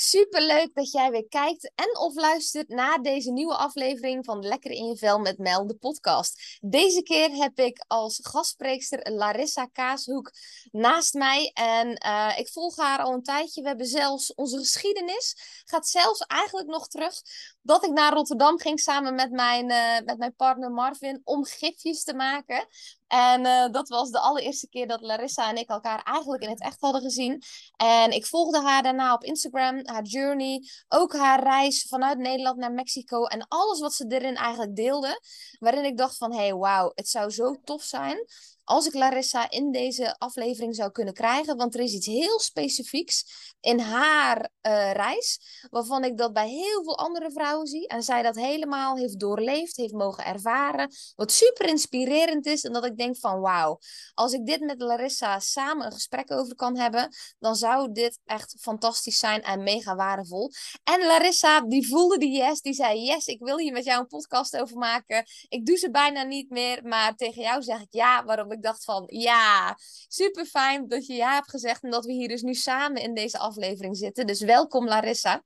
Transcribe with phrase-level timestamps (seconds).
[0.00, 4.70] Super leuk dat jij weer kijkt en of luistert naar deze nieuwe aflevering van Lekker
[4.70, 6.58] in je vel met Mel, de podcast.
[6.60, 10.32] Deze keer heb ik als gastspreekster Larissa Kaashoek
[10.70, 11.50] naast mij.
[11.54, 13.62] En uh, ik volg haar al een tijdje.
[13.62, 17.14] We hebben zelfs onze geschiedenis, gaat zelfs eigenlijk nog terug
[17.62, 22.04] dat ik naar Rotterdam ging samen met mijn, uh, met mijn partner Marvin om gifjes
[22.04, 22.66] te maken.
[23.08, 26.60] En uh, dat was de allereerste keer dat Larissa en ik elkaar eigenlijk in het
[26.60, 27.42] echt hadden gezien.
[27.76, 32.72] En ik volgde haar daarna op Instagram, haar journey, ook haar reis vanuit Nederland naar
[32.72, 35.20] Mexico en alles wat ze erin eigenlijk deelde.
[35.58, 38.26] Waarin ik dacht van, hey, wauw, het zou zo tof zijn
[38.68, 41.56] als ik Larissa in deze aflevering zou kunnen krijgen.
[41.56, 43.24] Want er is iets heel specifieks
[43.60, 45.40] in haar uh, reis.
[45.70, 47.86] Waarvan ik dat bij heel veel andere vrouwen zie.
[47.88, 50.90] En zij dat helemaal heeft doorleefd, heeft mogen ervaren.
[51.16, 52.64] Wat super inspirerend is.
[52.64, 53.78] En dat ik denk van wauw.
[54.14, 57.08] Als ik dit met Larissa samen een gesprek over kan hebben.
[57.38, 60.50] Dan zou dit echt fantastisch zijn en mega waardevol.
[60.84, 62.60] En Larissa die voelde die yes.
[62.60, 65.24] Die zei yes ik wil hier met jou een podcast over maken.
[65.48, 66.80] Ik doe ze bijna niet meer.
[66.84, 68.24] Maar tegen jou zeg ik ja.
[68.24, 69.76] Waarom ik dacht van ja.
[70.08, 71.82] Super fijn dat je ja hebt gezegd.
[71.82, 74.26] En dat we hier dus nu samen in deze aflevering zitten.
[74.26, 75.42] Dus welkom Larissa.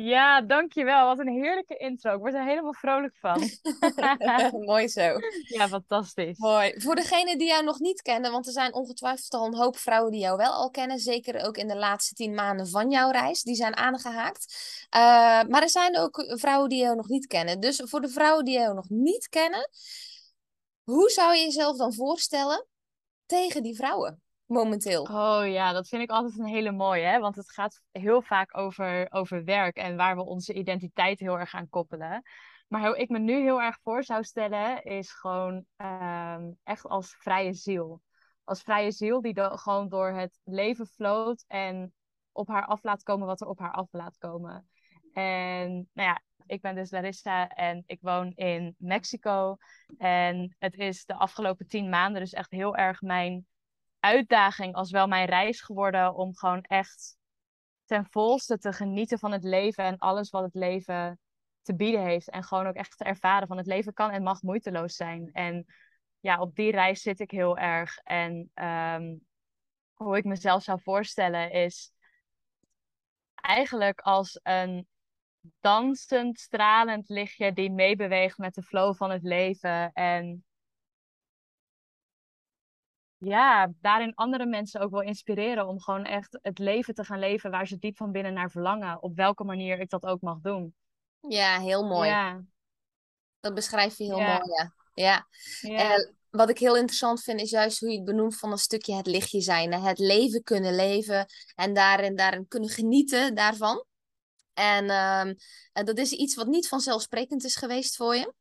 [0.00, 1.06] Ja, dankjewel.
[1.06, 2.14] Wat een heerlijke intro.
[2.14, 3.50] Ik word er helemaal vrolijk van.
[4.66, 5.18] Mooi zo.
[5.42, 6.38] Ja, fantastisch.
[6.38, 6.80] Mooi.
[6.80, 10.12] Voor degenen die jou nog niet kennen, want er zijn ongetwijfeld al een hoop vrouwen
[10.12, 10.98] die jou wel al kennen.
[10.98, 13.42] Zeker ook in de laatste tien maanden van jouw reis.
[13.42, 14.54] Die zijn aangehaakt.
[14.96, 15.00] Uh,
[15.50, 17.60] maar er zijn ook vrouwen die jou nog niet kennen.
[17.60, 19.68] Dus voor de vrouwen die jou nog niet kennen,
[20.86, 22.66] hoe zou je jezelf dan voorstellen
[23.26, 24.20] tegen die vrouwen?
[24.46, 25.02] momenteel?
[25.02, 27.18] Oh ja, dat vind ik altijd een hele mooie, hè?
[27.18, 31.54] want het gaat heel vaak over, over werk en waar we onze identiteit heel erg
[31.54, 32.22] aan koppelen.
[32.68, 37.16] Maar hoe ik me nu heel erg voor zou stellen, is gewoon um, echt als
[37.18, 38.02] vrije ziel.
[38.44, 41.94] Als vrije ziel die gewoon door het leven floot en
[42.32, 44.68] op haar af laat komen wat er op haar af laat komen.
[45.12, 49.56] En nou ja, ik ben dus Larissa en ik woon in Mexico.
[49.98, 53.46] En het is de afgelopen tien maanden dus echt heel erg mijn
[54.00, 57.16] uitdaging als wel mijn reis geworden om gewoon echt
[57.84, 61.18] ten volste te genieten van het leven en alles wat het leven
[61.62, 62.30] te bieden heeft.
[62.30, 65.30] En gewoon ook echt te ervaren van het leven kan en mag moeiteloos zijn.
[65.32, 65.66] En
[66.20, 67.98] ja, op die reis zit ik heel erg.
[67.98, 69.26] En um,
[69.94, 71.92] hoe ik mezelf zou voorstellen is
[73.34, 74.86] eigenlijk als een
[75.60, 79.92] dansend, stralend lichtje die meebeweegt met de flow van het leven.
[79.92, 80.44] En
[83.18, 87.50] ja, daarin andere mensen ook wel inspireren om gewoon echt het leven te gaan leven
[87.50, 89.02] waar ze diep van binnen naar verlangen.
[89.02, 90.74] Op welke manier ik dat ook mag doen.
[91.20, 92.08] Ja, heel mooi.
[92.08, 92.42] Ja.
[93.40, 94.40] Dat beschrijf je heel mooi,
[94.94, 95.26] ja.
[95.60, 95.96] ja.
[96.30, 99.06] wat ik heel interessant vind is juist hoe je het benoemt van een stukje het
[99.06, 99.72] lichtje zijn.
[99.72, 103.84] Het leven kunnen leven en daarin, daarin kunnen genieten daarvan.
[104.56, 105.36] En, um,
[105.72, 108.32] en dat is iets wat niet vanzelfsprekend is geweest voor je.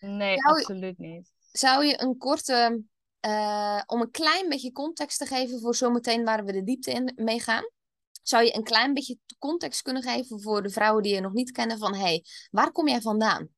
[0.00, 1.32] Nee, absoluut niet.
[1.52, 2.82] Zou je een korte
[3.20, 7.12] uh, om een klein beetje context te geven voor zometeen waar we de diepte in
[7.16, 7.70] mee gaan.
[8.22, 11.50] Zou je een klein beetje context kunnen geven voor de vrouwen die je nog niet
[11.50, 13.48] kennen van hey, waar kom jij vandaan?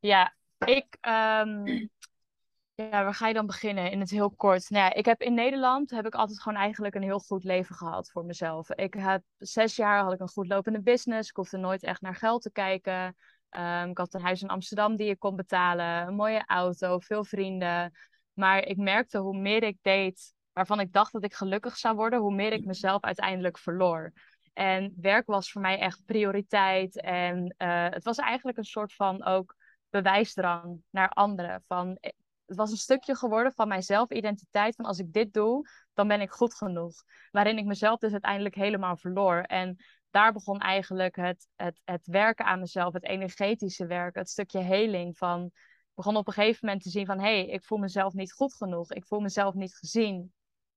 [0.00, 0.98] Ja, ik.
[1.00, 1.90] Um,
[2.76, 3.90] ja, waar ga je dan beginnen?
[3.90, 4.70] In het heel kort.
[4.70, 7.74] Nou ja, ik heb in Nederland heb ik altijd gewoon eigenlijk een heel goed leven
[7.74, 8.70] gehad voor mezelf.
[8.70, 11.28] Ik heb zes jaar had ik een goed lopende business.
[11.28, 13.16] Ik hoefde nooit echt naar geld te kijken.
[13.50, 17.24] Um, ik had een huis in Amsterdam die ik kon betalen, een mooie auto, veel
[17.24, 17.92] vrienden.
[18.32, 22.18] Maar ik merkte hoe meer ik deed waarvan ik dacht dat ik gelukkig zou worden,
[22.18, 24.12] hoe meer ik mezelf uiteindelijk verloor.
[24.52, 27.00] En werk was voor mij echt prioriteit.
[27.00, 29.56] En uh, het was eigenlijk een soort van ook
[29.90, 31.64] bewijsdrang naar anderen.
[31.66, 32.10] Van, eh,
[32.46, 34.74] het was een stukje geworden van mijn zelfidentiteit.
[34.74, 37.02] Van als ik dit doe, dan ben ik goed genoeg.
[37.30, 39.40] Waarin ik mezelf dus uiteindelijk helemaal verloor.
[39.40, 39.76] En
[40.10, 45.16] daar begon eigenlijk het, het, het werken aan mezelf, het energetische werken, het stukje heling
[45.18, 45.44] van.
[45.44, 48.32] Ik begon op een gegeven moment te zien van hé, hey, ik voel mezelf niet
[48.32, 50.32] goed genoeg, ik voel mezelf niet gezien.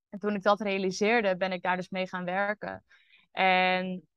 [0.08, 2.84] En toen ik dat realiseerde, ben ik daar dus mee gaan werken.
[3.32, 4.08] En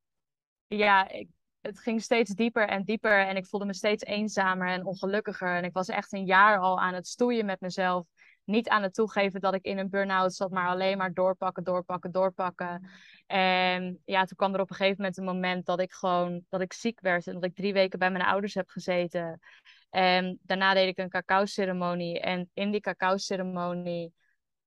[0.67, 1.29] ja, ik,
[1.63, 5.55] het ging steeds dieper en dieper en ik voelde me steeds eenzamer en ongelukkiger.
[5.55, 8.05] En ik was echt een jaar al aan het stoeien met mezelf
[8.43, 12.11] niet aan het toegeven dat ik in een burn-out zat, maar alleen maar doorpakken, doorpakken,
[12.11, 12.89] doorpakken.
[13.27, 16.61] En ja, toen kwam er op een gegeven moment een moment dat ik gewoon dat
[16.61, 19.39] ik ziek werd en dat ik drie weken bij mijn ouders heb gezeten.
[19.89, 22.19] En daarna deed ik een cacao-ceremonie.
[22.19, 24.13] En in die cacao-ceremonie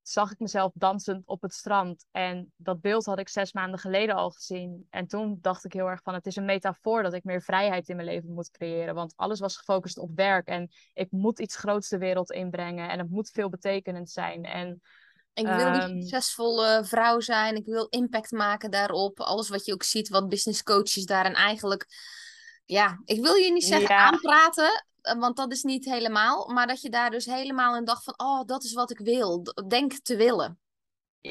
[0.09, 2.07] zag ik mezelf dansend op het strand.
[2.11, 4.87] En dat beeld had ik zes maanden geleden al gezien.
[4.91, 7.89] En toen dacht ik heel erg van, het is een metafoor dat ik meer vrijheid
[7.89, 8.95] in mijn leven moet creëren.
[8.95, 12.91] Want alles was gefocust op werk en ik moet iets groots de wereld inbrengen.
[12.91, 14.45] En het moet veel betekenend zijn.
[14.45, 14.81] En
[15.35, 17.57] Ik wil die Ehm, succesvolle vrouw zijn.
[17.57, 19.21] Ik wil impact maken daarop.
[19.21, 21.87] Alles wat je ook ziet, wat business coaches daar en eigenlijk...
[22.65, 24.11] Ja, ik wil je niet zeggen Ja.
[24.11, 24.85] aanpraten,
[25.19, 26.49] want dat is niet helemaal.
[26.53, 29.43] Maar dat je daar dus helemaal een dag van, oh, dat is wat ik wil.
[29.69, 30.61] Denk te willen.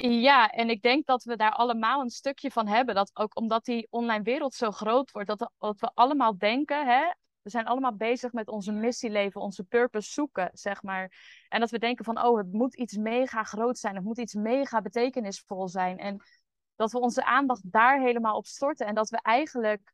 [0.03, 2.95] Ja, en ik denk dat we daar allemaal een stukje van hebben.
[2.95, 7.11] Dat ook omdat die online wereld zo groot wordt, dat, dat we allemaal denken, hè,
[7.41, 11.11] we zijn allemaal bezig met onze missie leven, onze purpose zoeken, zeg maar.
[11.49, 14.33] En dat we denken van, oh, het moet iets mega groot zijn, het moet iets
[14.33, 15.97] mega betekenisvol zijn.
[15.97, 16.23] En
[16.75, 19.93] dat we onze aandacht daar helemaal op storten en dat we eigenlijk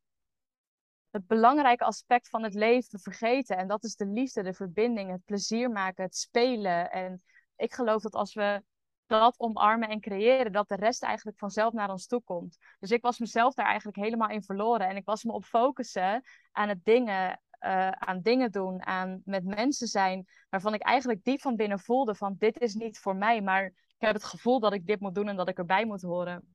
[1.12, 3.58] het belangrijke aspect van het leven vergeten.
[3.58, 6.92] En dat is de liefde, de verbinding, het plezier maken, het spelen.
[6.92, 7.24] En
[7.56, 8.64] ik geloof dat als we
[9.06, 12.58] dat omarmen en creëren, dat de rest eigenlijk vanzelf naar ons toe komt.
[12.80, 14.88] Dus ik was mezelf daar eigenlijk helemaal in verloren.
[14.88, 19.44] En ik was me op focussen aan het dingen, eh, aan dingen doen, aan met
[19.44, 23.42] mensen zijn, waarvan ik eigenlijk diep van binnen voelde van dit is niet voor mij,
[23.42, 26.02] maar ik heb het gevoel dat ik dit moet doen en dat ik erbij moet
[26.02, 26.51] horen.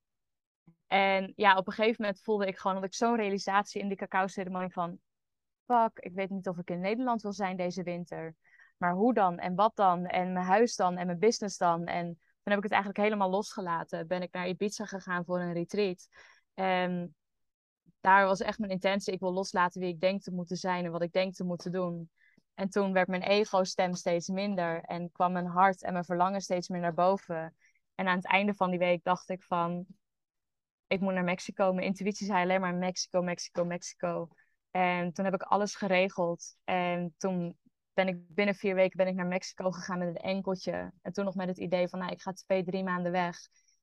[0.86, 3.96] En ja, op een gegeven moment voelde ik gewoon dat ik zo'n realisatie in die
[3.96, 4.98] cacao-ceremonie van
[5.66, 8.34] fuck, ik weet niet of ik in Nederland wil zijn deze winter.
[8.76, 9.38] Maar hoe dan?
[9.38, 10.06] En wat dan?
[10.06, 10.96] En mijn huis dan?
[10.96, 11.86] En mijn business dan?
[11.86, 14.06] En toen heb ik het eigenlijk helemaal losgelaten.
[14.06, 16.08] Ben ik naar Ibiza gegaan voor een retreat.
[16.54, 17.14] En
[18.00, 19.12] daar was echt mijn intentie.
[19.12, 21.72] Ik wil loslaten wie ik denk te moeten zijn en wat ik denk te moeten
[21.72, 22.10] doen.
[22.54, 24.80] En toen werd mijn ego-stem steeds minder.
[24.80, 27.54] En kwam mijn hart en mijn verlangen steeds meer naar boven.
[27.94, 29.86] En aan het einde van die week dacht ik van...
[30.86, 31.72] Ik moet naar Mexico.
[31.72, 34.28] Mijn intuïtie zei alleen maar Mexico, Mexico, Mexico.
[34.70, 36.56] En toen heb ik alles geregeld.
[36.64, 37.56] En toen
[37.92, 40.92] ben ik binnen vier weken ben ik naar Mexico gegaan met een enkeltje.
[41.02, 43.36] En toen nog met het idee van, nou, ik ga twee, drie maanden weg.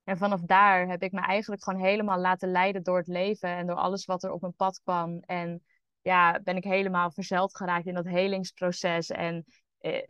[0.04, 3.68] En vanaf daar heb ik me eigenlijk gewoon helemaal laten leiden door het leven en
[3.68, 5.20] door alles wat er op mijn pad kwam.
[5.20, 5.64] En
[6.02, 9.10] ja, ben ik helemaal verzeld geraakt in dat helingsproces.
[9.10, 9.46] En
[9.78, 10.04] eh,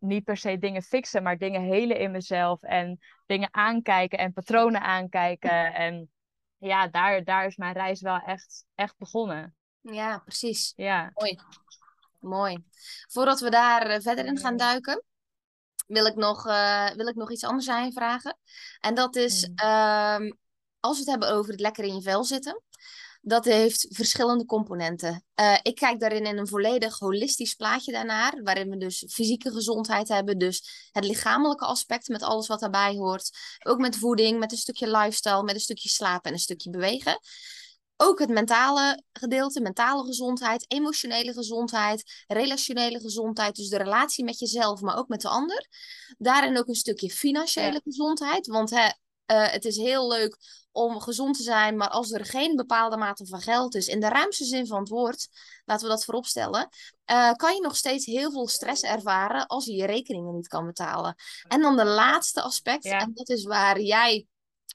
[0.00, 2.62] niet per se dingen fixen, maar dingen helen in mezelf.
[2.62, 5.74] En dingen aankijken en patronen aankijken.
[5.74, 6.10] En
[6.58, 9.54] ja, daar, daar is mijn reis wel echt, echt begonnen.
[9.80, 10.72] Ja, precies.
[10.76, 11.10] Ja.
[11.14, 11.38] Mooi.
[12.20, 12.64] Mooi.
[13.08, 15.02] Voordat we daar eh, verder in gaan duiken,
[15.86, 18.38] wil ik nog, eh, wil ik nog iets anders aan je vragen.
[18.80, 19.54] En dat is, Mm.
[19.54, 20.32] ehm,
[20.80, 22.62] als we het hebben over het lekker in je vel zitten,
[23.28, 25.24] dat heeft verschillende componenten.
[25.34, 30.08] Eh, ik kijk daarin in een volledig holistisch plaatje daarnaar, waarin we dus fysieke gezondheid
[30.08, 33.30] hebben, dus het lichamelijke aspect met alles wat daarbij hoort.
[33.66, 37.18] Ook met voeding, met een stukje lifestyle, met een stukje slapen en een stukje bewegen.
[37.96, 44.80] Ook het mentale gedeelte, mentale gezondheid, emotionele gezondheid, relationele gezondheid, dus de relatie met jezelf,
[44.80, 45.66] maar ook met de ander.
[46.18, 47.80] Daarin ook een stukje financiële Ja.
[47.84, 48.88] gezondheid, want hè,
[49.26, 50.36] eh, het is heel leuk
[50.72, 54.08] om gezond te zijn, maar als er geen bepaalde mate van geld is, in de
[54.08, 55.28] ruimste zin van het woord,
[55.64, 56.68] laten we dat vooropstellen,
[57.04, 60.66] eh, kan je nog steeds heel veel stress ervaren als je je rekeningen niet kan
[60.66, 61.14] betalen.
[61.48, 63.00] En dan de laatste aspect, Ja.
[63.00, 64.26] en dat is waar jij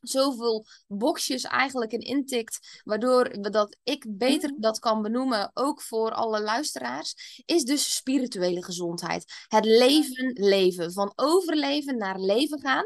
[0.02, 6.42] zoveel boxjes eigenlijk in intikt, waardoor dat ik beter dat kan benoemen, ook voor alle
[6.42, 9.34] luisteraars, is dus spirituele gezondheid.
[9.48, 12.86] Het leven leven, van overleven naar leven gaan.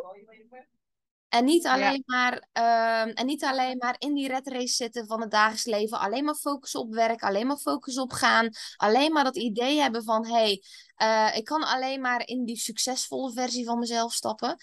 [1.36, 5.22] En niet alleen, maar, ehm, en niet alleen maar in die red race zitten van
[5.22, 6.00] het dagelijks leven.
[6.00, 8.50] Alleen maar focussen op werk, alleen maar focussen op gaan.
[8.76, 10.60] Alleen maar dat idee hebben van, hé,
[10.96, 14.58] hey, ik kan alleen maar in die succesvolle versie van mezelf stappen.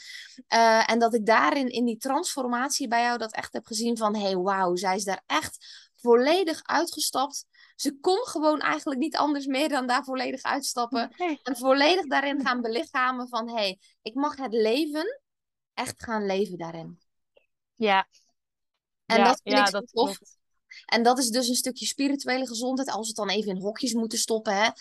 [0.47, 4.15] Eh, en dat ik daarin, in die transformatie bij jou, dat echt heb gezien van,
[4.15, 7.47] hé, hey, wauw, zij is daar echt volledig uitgestapt.
[7.77, 11.11] Ze kon gewoon eigenlijk niet anders meer dan daar volledig uitstappen.
[11.43, 15.22] En volledig daarin gaan belichamen van, hé, hey, ik mag het leven
[15.75, 16.99] echt gaan leven daarin.
[17.75, 18.09] Ja.
[19.07, 20.17] En ja, dat vind ja, ik dat tof.
[20.17, 20.41] klopt.
[20.87, 23.93] En dat is dus een stukje spirituele gezondheid, als we het dan even in hokjes
[23.93, 24.55] moeten stoppen.
[24.57, 24.63] Hè?
[24.63, 24.73] Ja,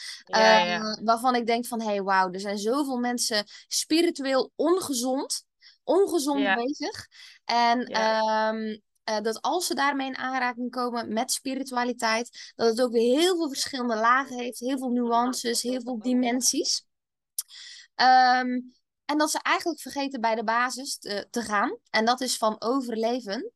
[0.59, 0.99] Eh, ja.
[1.03, 5.45] waarvan ik denk van, hé, hey, wauw, er zijn zoveel mensen spiritueel ongezond,
[5.83, 6.55] ongezond Ja.
[6.55, 7.07] bezig.
[7.45, 12.91] En ehm, eh, dat als ze daarmee in aanraking komen met spiritualiteit, dat het ook
[12.91, 16.85] weer heel veel verschillende lagen heeft, heel veel nuances, heel veel dimensies.
[17.95, 18.59] Ehm,
[19.11, 21.77] en dat ze eigenlijk vergeten bij de basis te, te gaan.
[21.89, 23.51] En dat is van overleven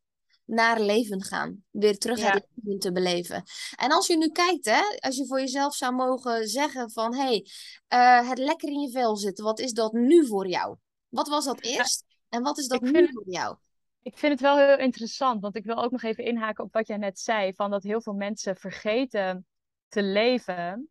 [0.45, 1.63] naar leven gaan.
[1.71, 2.31] Weer terug Ja.
[2.31, 3.43] het leven te beleven.
[3.75, 7.15] En als je nu kijkt, hè, als je voor jezelf zou mogen zeggen van...
[7.15, 7.43] hé,
[7.87, 10.77] hey, het lekker in je vel zitten, wat is dat nu voor jou?
[11.09, 12.05] Wat was dat eerst?
[12.29, 13.55] En wat is dat ik nu vind- voor jou?
[14.01, 16.87] Ik vind het wel heel interessant, want ik wil ook nog even inhaken op wat
[16.87, 19.47] jij net zei, van dat heel veel mensen vergeten
[19.87, 20.89] te leven.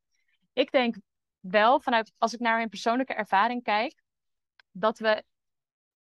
[0.53, 0.97] Ik denk
[1.41, 4.03] wel, vanuit als ik naar mijn persoonlijke ervaring kijk,
[4.77, 5.25] dat we,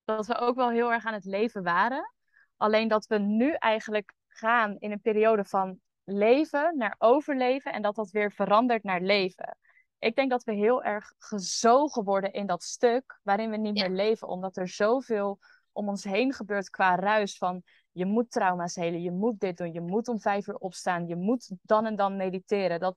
[0.04, 2.14] dat we ook wel heel erg aan het leven waren.
[2.58, 7.96] Alleen dat we nu eigenlijk gaan in een periode van leven naar overleven en dat
[7.96, 9.58] dat weer verandert naar leven.
[10.00, 13.88] ik denk dat we heel erg gezogen worden in dat stuk waarin we niet Ja.
[13.88, 15.40] meer leven, omdat er zoveel
[15.72, 19.74] om ons heen gebeurt qua ruis van je moet trauma's helen, je moet dit doen,
[19.74, 22.80] je moet om vijf uur opstaan, je moet dan en dan mediteren.
[22.80, 22.96] Dat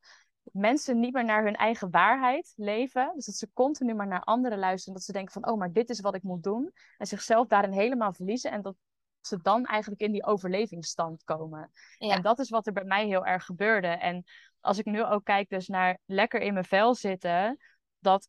[0.53, 4.59] mensen niet meer naar hun eigen waarheid leven, dus dat ze continu maar naar anderen
[4.59, 7.47] luisteren, dat ze denken van oh, maar dit is wat ik moet doen en zichzelf
[7.47, 8.77] daarin helemaal verliezen en dat
[9.21, 11.71] ze dan eigenlijk in die overlevingsstand komen.
[11.99, 12.15] Ja.
[12.15, 13.87] En dat is wat er bij mij heel erg gebeurde.
[13.87, 14.25] En
[14.61, 17.59] als ik nu ook kijk dus naar lekker in mijn vel zitten,
[17.99, 18.29] dat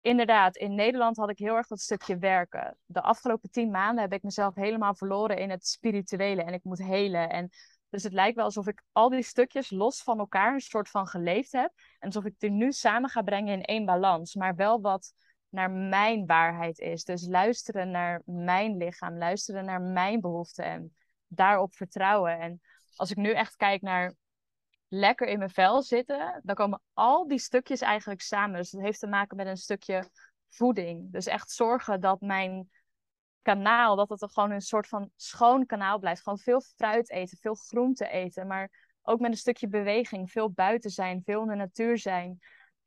[0.00, 2.76] inderdaad, in Nederland had ik heel erg dat stukje werken.
[2.84, 6.78] De afgelopen tien maanden heb ik mezelf helemaal verloren in het spirituele en ik moet
[6.78, 7.30] helen.
[7.30, 7.50] En
[7.94, 11.06] dus het lijkt wel alsof ik al die stukjes los van elkaar een soort van
[11.06, 11.72] geleefd heb.
[11.98, 14.34] En alsof ik die nu samen ga brengen in één balans.
[14.34, 15.14] Maar wel wat
[15.48, 17.04] naar mijn waarheid is.
[17.04, 20.96] Dus luisteren naar mijn lichaam, luisteren naar mijn behoeften en
[21.26, 22.38] daarop vertrouwen.
[22.38, 22.60] En
[22.96, 24.14] als ik nu echt kijk naar
[24.88, 28.56] lekker in mijn vel zitten, dan komen al die stukjes eigenlijk samen.
[28.56, 30.08] Dus het heeft te maken met een stukje
[30.48, 31.12] voeding.
[31.12, 32.70] Dus echt zorgen dat mijn
[33.44, 36.22] kanaal, dat het gewoon een soort van schoon kanaal blijft.
[36.22, 38.70] Gewoon veel fruit eten, veel groente eten, maar
[39.02, 42.38] ook met een stukje beweging, veel buiten zijn, veel in de natuur zijn.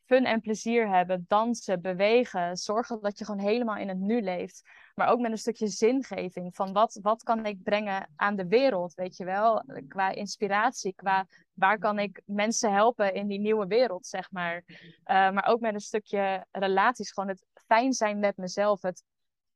[0.06, 2.58] Fun en plezier hebben, dansen, bewegen.
[2.58, 4.62] Zorgen dat je gewoon helemaal in het nu leeft.
[4.96, 6.56] Maar ook met een stukje zingeving.
[6.56, 9.64] Van wat, wat kan ik brengen aan de wereld, weet je wel?
[9.88, 14.64] Qua inspiratie, qua waar kan ik mensen helpen in die nieuwe wereld, zeg maar.
[14.68, 17.12] Uh, maar ook met een stukje relaties.
[17.12, 18.82] Gewoon het fijn zijn met mezelf.
[18.82, 19.04] Het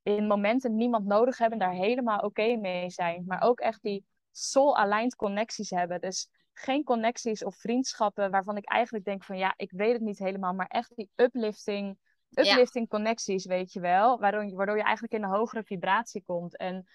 [0.02, 3.24] in momenten niemand nodig hebben, daar helemaal oké okay mee zijn.
[3.26, 6.00] Maar ook echt die soul-aligned connecties hebben.
[6.00, 10.18] Dus geen connecties of vriendschappen waarvan ik eigenlijk denk van ja, ik weet het niet
[10.18, 11.98] helemaal, maar echt die uplifting,
[12.30, 12.96] uplifting ja.
[12.96, 16.56] connecties, weet je wel, waardoor je, waardoor je eigenlijk in een hogere vibratie komt.
[16.56, 16.86] En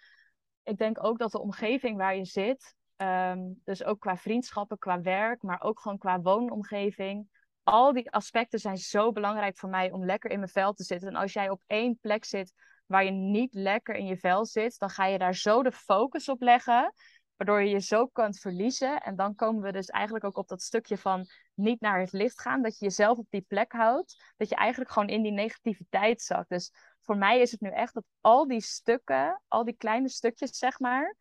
[0.64, 5.02] ik denk ook dat de omgeving waar je zit, um, dus ook qua vriendschappen, qua
[5.02, 7.28] werk, maar ook gewoon qua woonomgeving,
[7.64, 11.08] al die aspecten zijn zo belangrijk voor mij om lekker in mijn vel te zitten.
[11.08, 12.54] En als jij op één plek zit
[12.88, 16.30] waar je niet lekker in je vel zit, dan ga je daar zo de focus
[16.30, 16.94] op leggen,
[17.36, 19.02] waardoor je je zo kunt verliezen.
[19.02, 22.42] En dan komen we dus eigenlijk ook op dat stukje van niet naar het licht
[22.42, 26.22] gaan, dat je jezelf op die plek houdt, dat je eigenlijk gewoon in die negativiteit
[26.22, 26.50] zakt.
[26.50, 30.58] Dus voor mij is het nu echt dat al die stukken, al die kleine stukjes,
[30.58, 31.16] zeg maar,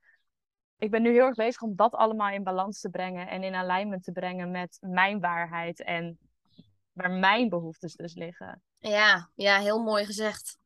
[0.78, 3.54] ik ben nu heel erg bezig om dat allemaal in balans te brengen en in
[3.54, 6.18] alignment te brengen met mijn waarheid en
[6.92, 8.62] waar mijn behoeftes dus liggen.
[8.78, 10.58] Ja, ja, heel mooi gezegd.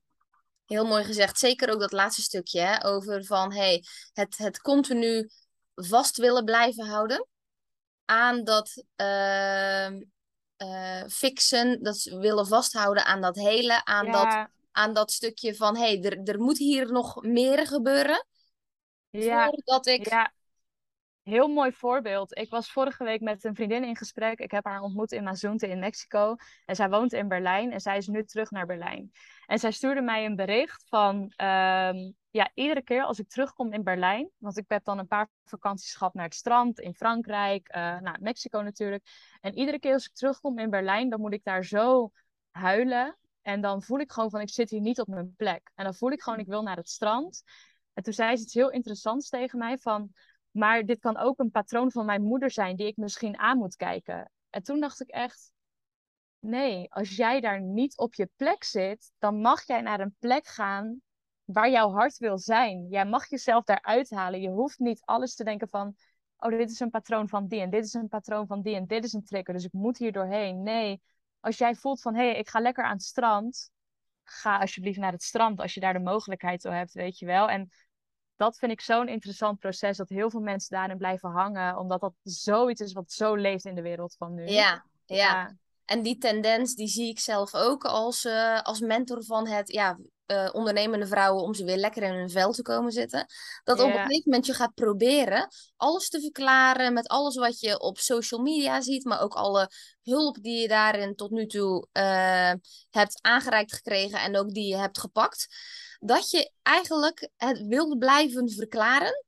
[0.71, 1.39] Heel mooi gezegd.
[1.39, 5.29] Zeker ook dat laatste stukje hè, over van hey, het, het continu
[5.75, 7.27] vast willen blijven houden
[8.05, 14.13] aan dat uh, uh, fixen, dat willen vasthouden aan dat hele, aan, Ja.
[14.13, 18.27] dat, aan dat stukje van hey, er, er moet hier nog meer gebeuren
[19.11, 20.09] Ja, voordat ik.
[20.09, 20.33] ja.
[21.31, 22.39] Heel mooi voorbeeld.
[22.39, 24.39] Ik was vorige week met een vriendin in gesprek.
[24.39, 26.37] Ik heb haar ontmoet in Mazunte in Mexico.
[26.67, 29.13] En zij woont in Berlijn en zij is nu terug naar Berlijn.
[29.47, 31.33] En zij stuurde mij een bericht van...
[31.37, 34.31] ehm, ja, iedere keer als ik terugkom in Berlijn...
[34.39, 37.69] Want ik heb dan een paar vakanties gehad naar het strand in Frankrijk.
[37.69, 39.05] eh nou, Mexico natuurlijk.
[39.41, 41.11] En iedere keer als ik terugkom in Berlijn...
[41.11, 42.13] dan moet ik daar zo
[42.51, 43.19] huilen.
[43.43, 44.41] En dan voel ik gewoon van...
[44.41, 45.71] ik zit hier niet op mijn plek.
[45.75, 47.43] En dan voel ik gewoon ik wil naar het strand.
[47.93, 50.13] En toen zei ze iets heel interessants tegen mij van...
[50.51, 53.77] Maar dit kan ook een patroon van mijn moeder zijn die ik misschien aan moet
[53.77, 54.31] kijken.
[54.51, 55.53] En toen dacht ik echt,
[56.39, 60.47] nee, als jij daar niet op je plek zit, dan mag jij naar een plek
[60.47, 61.01] gaan
[61.45, 62.89] waar jouw hart wil zijn.
[62.89, 64.41] Jij mag jezelf daar uithalen.
[64.41, 65.97] Je hoeft niet alles te denken van,
[66.37, 68.87] oh, dit is een patroon van die en dit is een patroon van die en
[68.87, 70.63] dit is een trigger, dus ik moet hier doorheen.
[70.63, 71.03] Nee,
[71.41, 73.71] als jij voelt van, hé, hey, ik ga lekker aan het strand,
[74.23, 77.49] ga alsjeblieft naar het strand als je daar de mogelijkheid toe hebt, weet je wel.
[77.49, 77.71] En
[78.41, 82.13] dat vind ik zo'n interessant proces, dat heel veel mensen daarin blijven hangen, omdat dat
[82.23, 84.47] zoiets is wat zo leeft in de wereld van nu.
[84.47, 85.17] Ja, ja.
[85.17, 85.57] Ja.
[85.85, 89.99] En die tendens die zie ik zelf ook als, eh, als mentor van het ja,
[90.31, 93.27] eh, ondernemende vrouwen om ze weer lekker in hun vel te komen zitten.
[93.65, 97.81] Dat op een gegeven moment je gaat proberen alles te verklaren met alles wat je
[97.81, 99.71] op social media ziet, maar ook alle
[100.03, 102.53] hulp die je daarin tot nu toe eh,
[102.91, 105.47] hebt aangereikt gekregen en ook die je hebt gepakt.
[105.99, 109.25] Dat je eigenlijk het wilde blijven verklaren.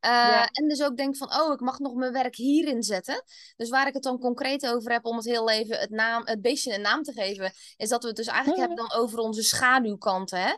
[0.00, 0.46] Uh, Ja.
[0.52, 3.22] En dus ook denk van, oh, ik mag nog mijn werk hierin zetten.
[3.56, 6.40] Dus waar ik het dan concreet over heb, om het heel even het, naam, het
[6.42, 8.68] beestje een naam te geven, is dat we het dus eigenlijk Mhm.
[8.68, 10.38] hebben dan over onze schaduwkanten.
[10.40, 10.50] Hè?
[10.50, 10.54] Uh,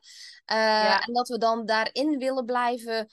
[0.85, 1.01] Ja.
[1.01, 3.09] En dat we dan daarin willen blijven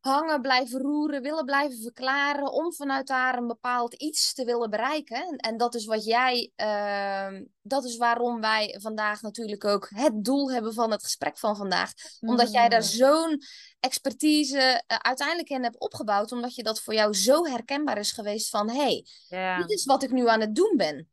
[0.00, 5.36] hangen, blijven roeren, willen blijven verklaren, om vanuit daar een bepaald iets te willen bereiken.
[5.36, 10.52] En, dat is wat jij, uh, dat is waarom wij vandaag natuurlijk ook het doel
[10.52, 11.92] hebben van het gesprek van vandaag.
[12.20, 12.86] Omdat jij daar Mm.
[12.86, 13.40] zo'n
[13.84, 18.50] expertise uh, uiteindelijk in hebt opgebouwd, omdat je dat voor jou zo herkenbaar is geweest
[18.50, 21.08] van, hé, hey, dit is wat ik nu aan het doen ben.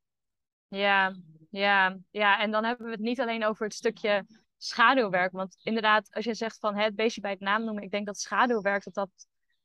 [0.68, 1.16] Ja,
[1.50, 2.40] ja, ja.
[2.40, 4.26] En dan hebben we het niet alleen over het stukje
[4.58, 5.32] schaduwwerk.
[5.32, 8.20] Want inderdaad, als je zegt van het beestje bij het naam noemen, ik denk dat
[8.20, 9.10] schaduwwerk, dat dat.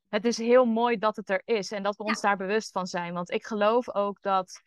[0.09, 2.87] Het is heel mooi dat het er is en dat we ons daar bewust van
[2.87, 3.13] zijn.
[3.13, 4.63] Want ik geloof ook dat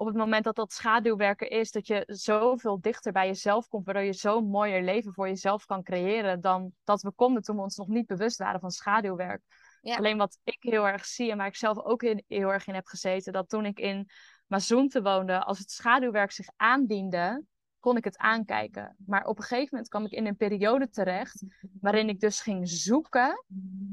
[0.00, 4.02] op het moment dat dat schaduwwerken is, dat je zoveel dichter bij jezelf komt, waardoor
[4.02, 7.76] je zo'n mooier leven voor jezelf kan creëren dan dat we konden toen we ons
[7.76, 9.42] nog niet bewust waren van schaduwwerk.
[9.82, 12.74] Alleen wat ik heel erg zie en waar ik zelf ook in, heel erg in
[12.74, 14.10] heb gezeten, dat toen ik in
[14.46, 17.44] Mazoente woonde, als het schaduwwerk zich aandiende,
[17.80, 18.96] kon ik het aankijken.
[19.06, 21.44] Maar op een gegeven moment kwam ik in een periode terecht
[21.80, 23.44] waarin ik dus ging zoeken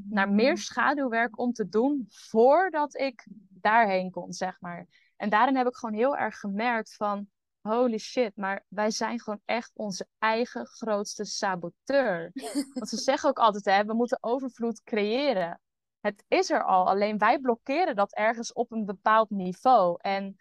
[0.09, 4.87] naar meer schaduwwerk om te doen voordat ik daarheen kon, zeg maar.
[5.17, 7.27] En daarin heb ik gewoon heel erg gemerkt van,
[7.61, 12.31] holy shit, maar wij zijn gewoon echt onze eigen grootste saboteur.
[12.73, 15.61] Want ze zeggen ook altijd, hè, we moeten overvloed creëren.
[15.99, 19.97] Het is er al, alleen wij blokkeren dat ergens op een bepaald niveau.
[20.01, 20.35] En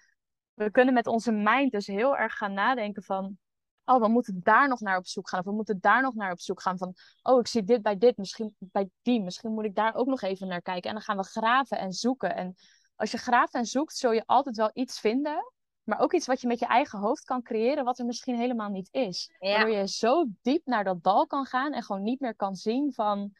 [0.54, 3.38] we kunnen met onze mind dus heel erg gaan nadenken van,
[3.84, 5.40] oh, we moeten daar nog naar op zoek gaan.
[5.40, 7.98] Of we moeten daar nog naar op zoek gaan van, oh, ik zie dit bij
[7.98, 9.22] dit, misschien bij die.
[9.22, 10.88] Misschien moet ik daar ook nog even naar kijken.
[10.88, 12.34] En dan gaan we graven en zoeken.
[12.34, 12.54] En
[12.96, 15.52] als je graaft en zoekt, zul je altijd wel iets vinden.
[15.82, 18.68] Maar ook iets wat je met je eigen hoofd kan creëren, wat er misschien helemaal
[18.68, 19.30] niet is.
[19.38, 22.92] Waardoor je zo diep naar dat dal kan gaan en gewoon niet meer kan zien
[22.92, 23.34] van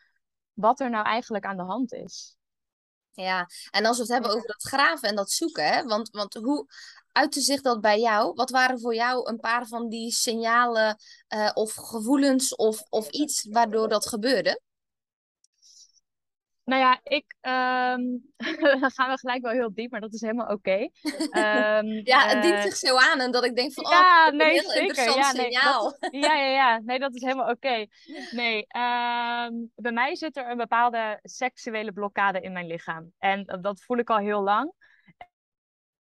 [0.52, 2.36] wat er nou eigenlijk aan de hand is.
[3.12, 5.82] Ja, en als we het hebben over dat graven en dat zoeken, hè?
[5.82, 6.66] Want, want hoe
[7.12, 8.32] uitte zich dat bij jou?
[8.34, 10.96] Wat waren voor jou een paar van die signalen
[11.34, 14.60] uh, of gevoelens of, of iets waardoor dat gebeurde?
[16.66, 17.34] Nou ja, ik.
[17.40, 18.32] Um,
[18.80, 20.78] dan gaan we gelijk wel heel diep, maar dat is helemaal oké.
[20.80, 23.90] Um, ja, het dient uh, zich zo aan en dat ik denk van.
[23.90, 25.04] Ja, oh, nee, een heel zeker.
[25.04, 25.96] Ja, nee, signaal.
[25.98, 26.80] dat, ja, ja, ja.
[26.84, 27.86] Nee, dat is helemaal oké.
[28.30, 33.12] Nee, um, bij mij zit er een bepaalde seksuele blokkade in mijn lichaam.
[33.18, 34.72] En dat voel ik al heel lang.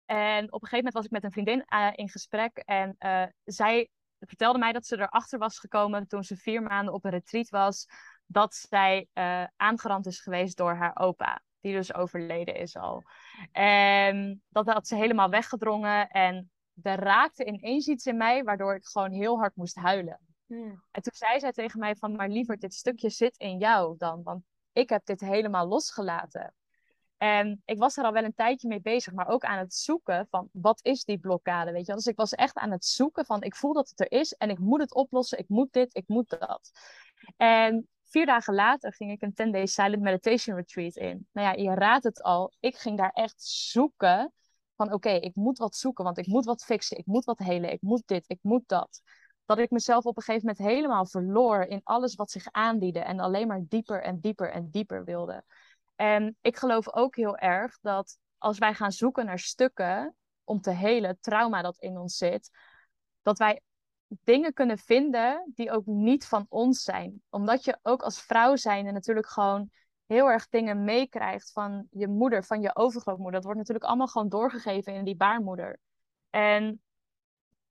[0.07, 3.25] En op een gegeven moment was ik met een vriendin uh, in gesprek en uh,
[3.45, 3.89] zij
[4.21, 7.87] vertelde mij dat ze erachter was gekomen toen ze vier maanden op een retreat was
[8.29, 13.03] dat zij uh, aangerand is geweest door haar opa, die dus overleden is al.
[13.53, 16.51] En dat had ze helemaal weggedrongen en
[16.83, 20.21] er raakte ineens iets in mij, waardoor ik gewoon heel hard moest huilen.
[20.47, 20.83] Hmm.
[20.91, 24.23] En toen zei zij tegen mij van, maar liever, dit stukje zit in jou dan,
[24.23, 26.55] want ik heb dit helemaal losgelaten.
[27.17, 30.27] En ik was er al wel een tijdje mee bezig, maar ook aan het zoeken
[30.31, 33.43] van wat is die blokkade, weet je Dus ik was echt aan het zoeken van
[33.43, 36.09] ik voel dat het er is en ik moet het oplossen, ik moet dit, ik
[36.09, 36.71] moet dat.
[37.37, 41.29] En Vier dagen later ging ik een 10 day silent meditation retreat in.
[41.33, 42.53] Nou ja, je raadt het al.
[42.61, 44.33] Ik ging daar echt zoeken
[44.77, 47.73] van oké, ik moet wat zoeken, want ik moet wat fixen, ik moet wat helen,
[47.73, 49.01] ik moet dit, ik moet dat.
[49.45, 53.21] Dat ik mezelf op een gegeven moment helemaal verloor in alles wat zich aandiende en
[53.21, 55.45] alleen maar dieper en dieper en dieper wilde.
[55.97, 60.71] En ik geloof ook heel erg dat als wij gaan zoeken naar stukken om te
[60.71, 62.51] helen, trauma dat in ons zit,
[63.23, 63.63] dat wij
[64.09, 67.23] dingen kunnen vinden die ook niet van ons zijn.
[67.31, 69.71] Omdat je ook als vrouw zijn en natuurlijk gewoon
[70.07, 73.35] heel erg dingen meekrijgt van je moeder, van je overgrootmoeder.
[73.35, 75.79] Dat wordt natuurlijk allemaal gewoon doorgegeven in die baarmoeder.
[76.31, 76.83] En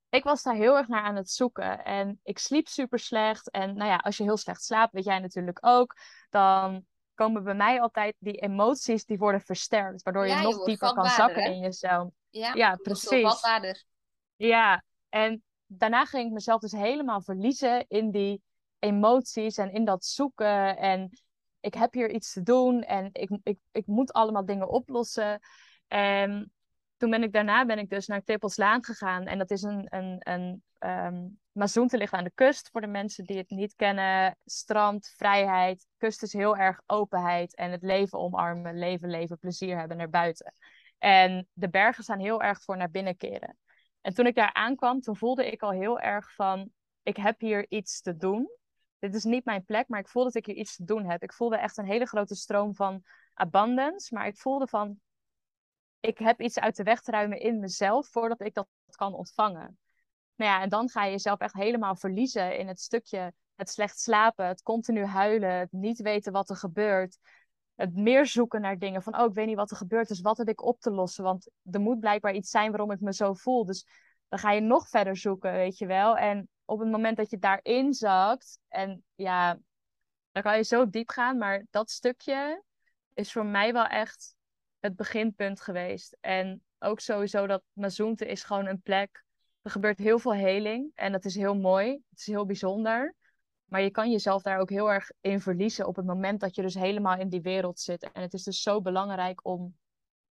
[0.08, 1.84] ik was daar heel erg naar aan het zoeken.
[1.84, 3.50] En ik sliep super slecht.
[3.50, 5.96] En nou ja, als je heel slecht slaapt, weet jij natuurlijk ook,
[6.30, 10.02] dan komen bij mij altijd die emoties die worden versterkt.
[10.02, 12.10] Waardoor je nog dieper kan zakken in jezelf.
[12.30, 13.40] Ja, ja precies.
[14.36, 18.42] Ja, en daarna ging ik mezelf dus helemaal verliezen in die
[18.78, 20.76] emoties en in dat zoeken.
[20.76, 21.10] En
[21.60, 25.40] ik heb hier iets te doen en ik, ik, ik moet allemaal dingen oplossen.
[25.86, 26.52] En
[26.96, 29.26] toen ben ik daarna ben ik dus naar Tippelslaan gegaan.
[29.26, 30.62] En dat is een, een, een
[31.54, 32.68] um, te liggen aan de kust.
[32.70, 34.36] Voor de mensen die het niet kennen.
[34.44, 35.86] Strand, vrijheid.
[35.96, 37.56] Kust is heel erg openheid.
[37.56, 38.78] En het leven omarmen.
[38.78, 40.54] Leven, leven, plezier hebben naar buiten.
[40.98, 43.56] En de bergen staan heel erg voor naar binnen keren.
[44.00, 46.70] En toen ik daar aankwam, toen voelde ik al heel erg van,
[47.02, 48.50] ik heb hier iets te doen.
[48.98, 51.22] Dit is niet mijn plek, maar ik voelde dat ik hier iets te doen heb.
[51.22, 53.02] Ik voelde echt een hele grote stroom van
[53.34, 55.00] abundance, maar ik voelde van,
[56.00, 59.78] ik heb iets uit de weg te ruimen in mezelf voordat ik dat kan ontvangen.
[60.34, 64.00] Nou ja, en dan ga je jezelf echt helemaal verliezen in het stukje het slecht
[64.00, 67.18] slapen, het continu huilen, het niet weten wat er gebeurt
[67.78, 69.02] het meer zoeken naar dingen.
[69.02, 71.24] Van, oh, ik weet niet wat er gebeurt, dus wat heb ik op te lossen?
[71.24, 73.64] Want er moet blijkbaar iets zijn waarom ik me zo voel.
[73.64, 73.86] Dus
[74.28, 76.16] dan ga je nog verder zoeken, weet je wel.
[76.16, 79.58] En op het moment dat je daarin zakt, en ja,
[80.32, 81.38] dan kan je zo diep gaan.
[81.38, 82.62] Maar dat stukje
[83.14, 84.34] is voor mij wel echt
[84.80, 86.16] het beginpunt geweest.
[86.20, 89.24] En ook sowieso dat Mazoente is gewoon een plek.
[89.62, 91.90] Er gebeurt heel veel heling en dat is heel mooi.
[91.90, 93.14] Het is heel bijzonder.
[93.68, 96.62] Maar je kan jezelf daar ook heel erg in verliezen op het moment dat je
[96.62, 98.10] dus helemaal in die wereld zit.
[98.12, 99.76] En het is dus zo belangrijk om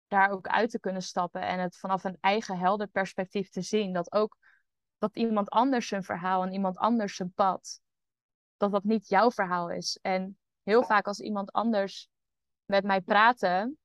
[0.08, 3.93] daar ook uit te kunnen stappen en het vanaf een eigen helder perspectief te zien.
[3.93, 4.38] Dat ook
[4.98, 7.82] dat iemand anders zijn verhaal en iemand anders zijn pad,
[8.58, 10.00] dat dat niet jouw verhaal is.
[10.02, 12.10] En heel vaak als iemand anders
[12.65, 13.76] met mij praatte,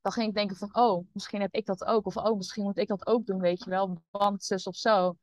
[0.00, 2.06] dan ging ik denken van, oh, misschien heb ik dat ook.
[2.06, 5.16] Of oh, misschien moet ik dat ook doen, weet je wel, want zus of zo.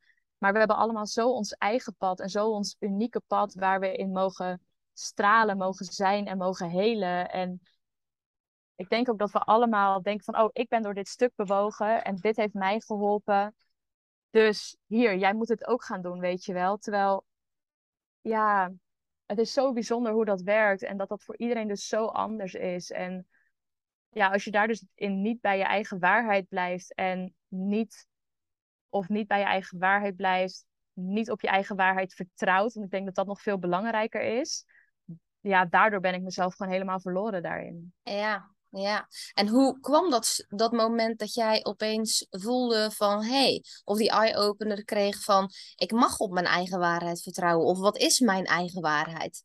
[0.44, 3.96] Maar we hebben allemaal zo ons eigen pad en zo ons unieke pad waar we
[3.96, 4.60] in mogen
[4.92, 7.30] stralen, mogen zijn en mogen helen.
[7.30, 7.60] En
[8.74, 12.04] ik denk ook dat we allemaal denken van, oh, ik ben door dit stuk bewogen
[12.04, 13.54] en dit heeft mij geholpen.
[14.30, 16.76] Dus hier, jij moet het ook gaan doen, weet je wel.
[16.78, 17.24] Terwijl,
[18.20, 18.72] ja,
[19.26, 22.54] het is zo bijzonder hoe dat werkt en dat dat voor iedereen dus zo anders
[22.54, 22.90] is.
[22.90, 23.26] En
[24.08, 28.06] ja, als je daar dus in niet bij je eigen waarheid blijft en niet,
[28.94, 32.92] of niet bij je eigen waarheid blijft, niet op je eigen waarheid vertrouwt, want ik
[32.92, 34.64] denk dat dat nog veel belangrijker is.
[35.40, 37.92] Ja, daardoor ben ik mezelf gewoon helemaal verloren daarin.
[38.02, 43.64] Ja, ja, en hoe kwam dat, dat moment dat jij opeens voelde van hé, hey,
[43.84, 48.20] of die eye-opener kreeg van ik mag op mijn eigen waarheid vertrouwen, of wat is
[48.20, 49.44] mijn eigen waarheid?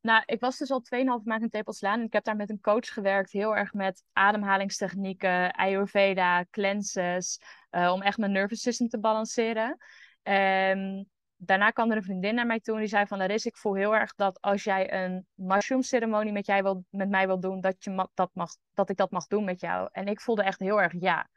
[0.00, 2.60] Nou, ik was dus al 2,5 maanden in Tepelslaan en ik heb daar met een
[2.60, 8.98] coach gewerkt, heel erg met ademhalingstechnieken, Ayurveda, cleanses, uh, om echt mijn nervous system te
[8.98, 9.76] balanceren.
[10.22, 13.56] Um, daarna kwam er een vriendin naar mij toe en die zei van Laris, ik
[13.56, 17.40] voel heel erg dat als jij een mushroom ceremonie met, jij wil, met mij wil
[17.40, 19.88] doen, dat, je dat, mag, dat ik dat mag doen met jou.
[19.92, 21.28] En ik voelde echt heel erg ja.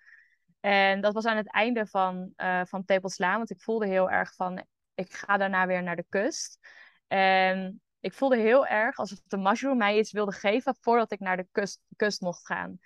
[0.60, 4.36] En dat was aan het einde van, uh, van Tepelslaan, want ik voelde heel erg
[4.36, 6.60] van, ik ga daarna weer naar de kust.
[7.08, 11.38] En ik voelde heel erg alsof de mushroom mij iets wilde geven voordat ik naar
[11.38, 12.80] de kust, kust mocht gaan.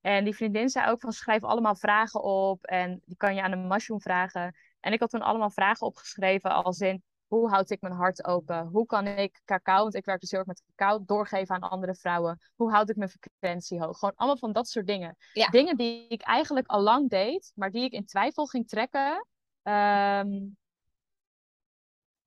[0.00, 3.50] En die vriendin zei ook van schrijf allemaal vragen op en die kan je aan
[3.50, 4.56] de mushroom vragen.
[4.80, 8.66] En ik had toen allemaal vragen opgeschreven als in hoe houd ik mijn hart open?
[8.66, 11.94] Hoe kan ik cacao, want ik werk dus heel erg met cacao, doorgeven aan andere
[11.94, 12.40] vrouwen?
[12.54, 13.98] Hoe houd ik mijn frequentie hoog?
[13.98, 15.16] Gewoon allemaal van dat soort dingen.
[15.50, 19.26] Dingen die ik eigenlijk al lang deed, maar die ik in twijfel ging trekken.
[19.62, 20.56] Um...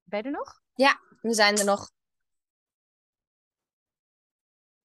[0.04, 0.62] Ben je er nog?
[0.74, 1.94] Ja, we zijn er nog.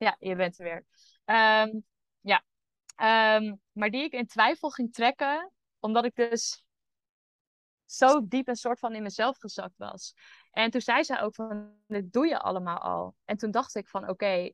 [0.04, 0.86] Ja, je bent er weer.
[1.26, 1.84] Um,
[2.22, 2.44] ja,
[3.38, 6.64] um, maar die ik in twijfel ging trekken, omdat ik dus
[7.86, 10.14] zo diep een soort van in mezelf gezakt was.
[10.52, 13.16] En toen zei zij ook van, dit doe je allemaal al.
[13.26, 14.52] En toen dacht ik van, oké,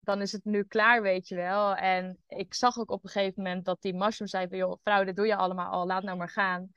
[0.00, 1.74] dan is het nu klaar, weet je wel.
[1.74, 5.04] En ik zag ook op een gegeven moment dat die mushroom zei van, joh, vrouw,
[5.04, 6.72] dit doe je allemaal al, laat nou maar gaan.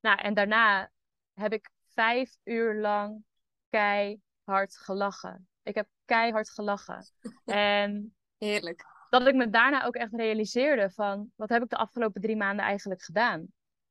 [0.00, 0.90] Nou, en daarna
[1.34, 3.24] heb ik vijf uur lang
[3.70, 5.48] keihard gelachen.
[5.62, 7.04] Ik heb keihard gelachen.
[7.44, 8.84] En Heerlijk.
[9.10, 12.64] Dat ik me daarna ook echt realiseerde van, wat heb ik de afgelopen drie maanden
[12.64, 13.46] eigenlijk gedaan?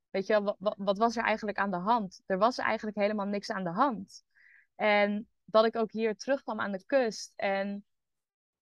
[0.10, 2.22] Weet je wel, wat, wat, was er eigenlijk aan de hand?
[2.26, 4.24] Er was eigenlijk helemaal niks aan de hand.
[4.76, 7.86] En dat ik ook hier terugkwam aan de kust en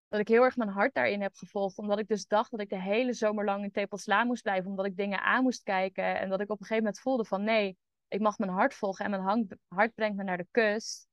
[0.08, 1.78] dat ik heel erg mijn hart daarin heb gevolgd.
[1.78, 4.70] Omdat ik dus dacht dat ik de hele zomer lang in Tepelsla moest blijven.
[4.70, 6.20] Omdat ik dingen aan moest kijken.
[6.20, 9.06] En dat ik op een gegeven moment voelde van nee, ik mag mijn hart volgen.
[9.06, 11.08] En mijn hart brengt me naar de kust.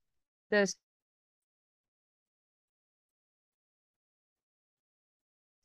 [0.46, 0.76] Dus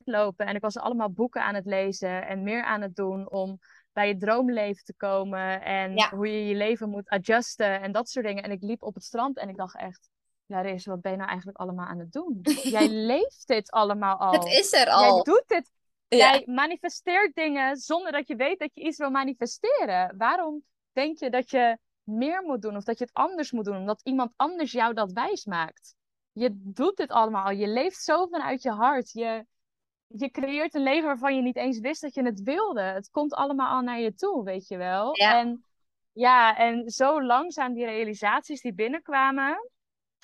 [0.08, 0.46] lopen.
[0.46, 3.60] En ik was allemaal boeken aan het lezen en meer aan het doen om
[3.91, 8.26] bij je droomleven te komen en hoe je je leven moet adjusten en dat soort
[8.26, 8.43] dingen.
[8.43, 10.10] En ik liep op het strand en ik dacht echt,
[10.46, 12.39] Laris, wat ben je nou eigenlijk allemaal aan het doen?
[12.78, 14.32] Jij leeft dit allemaal al.
[14.32, 15.15] Het is er al.
[15.15, 15.72] Jij doet dit.
[16.08, 20.17] Jij manifesteert dingen zonder dat je weet dat je iets wil manifesteren.
[20.17, 23.78] Waarom denk je dat je meer moet doen of dat je het anders moet doen,
[23.78, 25.96] omdat iemand anders jou dat wijs maakt?
[26.32, 27.52] Je doet dit allemaal al.
[27.52, 29.12] Je leeft zo vanuit je hart.
[29.12, 29.46] Je,
[30.08, 32.82] je creëert een leven waarvan je niet eens wist dat je het wilde.
[32.82, 35.13] Het komt allemaal al naar je toe, weet je wel.
[35.13, 35.65] En
[36.12, 39.70] ja, en zo langzaam die realisaties die binnenkwamen,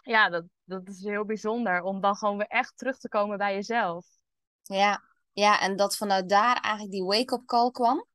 [0.03, 1.81] ja, dat, dat is heel bijzonder.
[1.81, 4.05] Om dan gewoon weer echt terug te komen bij jezelf.
[4.61, 8.05] Ja, ja en dat vanuit daar eigenlijk die wake-up call kwam.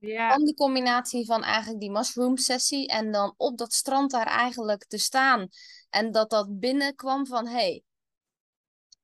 [0.00, 0.30] Ja.
[0.30, 4.84] Van die combinatie van eigenlijk die mushroom sessie en dan op dat strand daar eigenlijk
[4.86, 5.48] te staan.
[5.90, 7.82] En dat dat binnenkwam van, hey,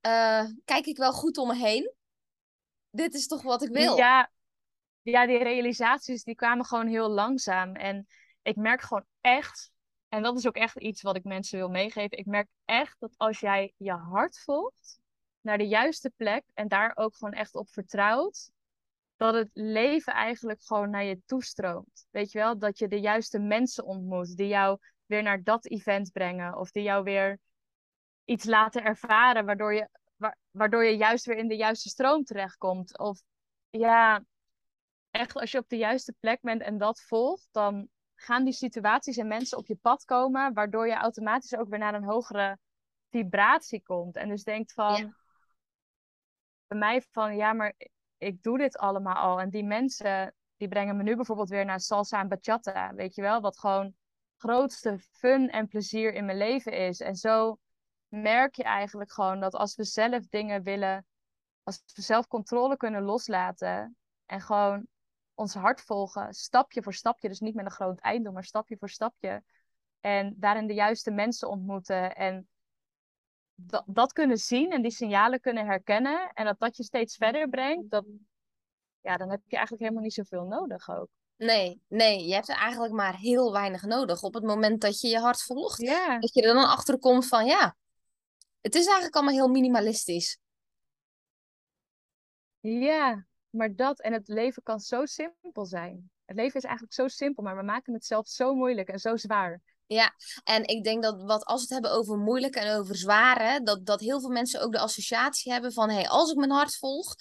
[0.07, 1.97] uh, kijk ik wel goed om me heen?
[2.91, 3.97] Dit is toch wat ik wil.
[3.97, 4.31] Ja,
[5.03, 7.75] ja, die realisaties die kwamen gewoon heel langzaam.
[7.75, 8.07] En
[8.43, 9.71] ik merk gewoon echt,
[10.09, 12.19] en dat is ook echt iets wat ik mensen wil meegeven.
[12.19, 15.01] Ik merk echt dat als jij je hart volgt
[15.41, 18.51] naar de juiste plek en daar ook gewoon echt op vertrouwt,
[19.17, 22.07] dat het leven eigenlijk gewoon naar je toestroomt.
[22.11, 26.13] Weet je wel, dat je de juiste mensen ontmoet die jou weer naar dat event
[26.13, 27.39] brengen of die jou weer
[28.25, 29.89] iets laten ervaren waardoor je
[30.59, 32.99] waardoor je juist weer in de juiste stroom terechtkomt.
[32.99, 33.23] Of
[33.71, 34.25] ja,
[35.11, 39.17] echt als je op de juiste plek bent en dat volgt, dan gaan die situaties
[39.17, 42.59] en mensen op je pad komen, waardoor je automatisch ook weer naar een hogere
[43.11, 44.17] vibratie komt.
[44.17, 45.15] En dus denkt van,
[46.67, 47.75] bij mij van, ja, maar
[48.19, 49.41] ik doe dit allemaal al.
[49.41, 52.95] En die mensen, die brengen me nu bijvoorbeeld weer naar salsa en bachata.
[52.95, 53.95] Weet je wel, wat gewoon
[54.37, 57.01] grootste fun en plezier in mijn leven is.
[57.01, 57.59] En zo
[58.09, 61.07] merk je eigenlijk gewoon dat als we zelf dingen willen,
[61.63, 64.87] als we zelf controle kunnen loslaten en gewoon
[65.35, 68.89] ons hart volgen, stapje voor stapje, dus niet met een groot einddoel, maar stapje voor
[68.89, 69.43] stapje.
[70.01, 72.49] En daarin de juiste mensen ontmoeten en
[73.55, 77.49] dat, dat kunnen zien en die signalen kunnen herkennen en dat dat je steeds verder
[77.49, 78.05] brengt, dat,
[79.01, 81.09] ja, dan heb je eigenlijk helemaal niet zoveel nodig ook.
[81.37, 84.23] Nee, nee, je hebt er eigenlijk maar heel weinig nodig.
[84.23, 87.27] Op het moment dat je je hart volgt, Ja, dat je er dan achter komt
[87.27, 87.77] van ja,
[88.61, 90.39] het is eigenlijk allemaal heel minimalistisch.
[92.61, 96.11] ja, maar dat en het leven kan zo simpel zijn.
[96.25, 99.17] Het leven is eigenlijk zo simpel, maar we maken het zelf zo moeilijk en zo
[99.17, 99.61] zwaar.
[99.87, 103.63] Ja, en ik denk dat wat als we het hebben over moeilijk en over zware,
[103.63, 106.51] dat, dat heel veel mensen ook de associatie hebben van hé, hey, als ik mijn
[106.51, 107.15] hart volg,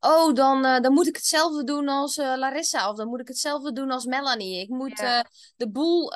[0.00, 3.28] oh, dan, eh, dan moet ik hetzelfde doen als eh, Larissa of dan moet ik
[3.28, 4.60] hetzelfde doen als Melanie.
[4.60, 5.18] Ik moet Ja.
[5.18, 6.10] eh, de boel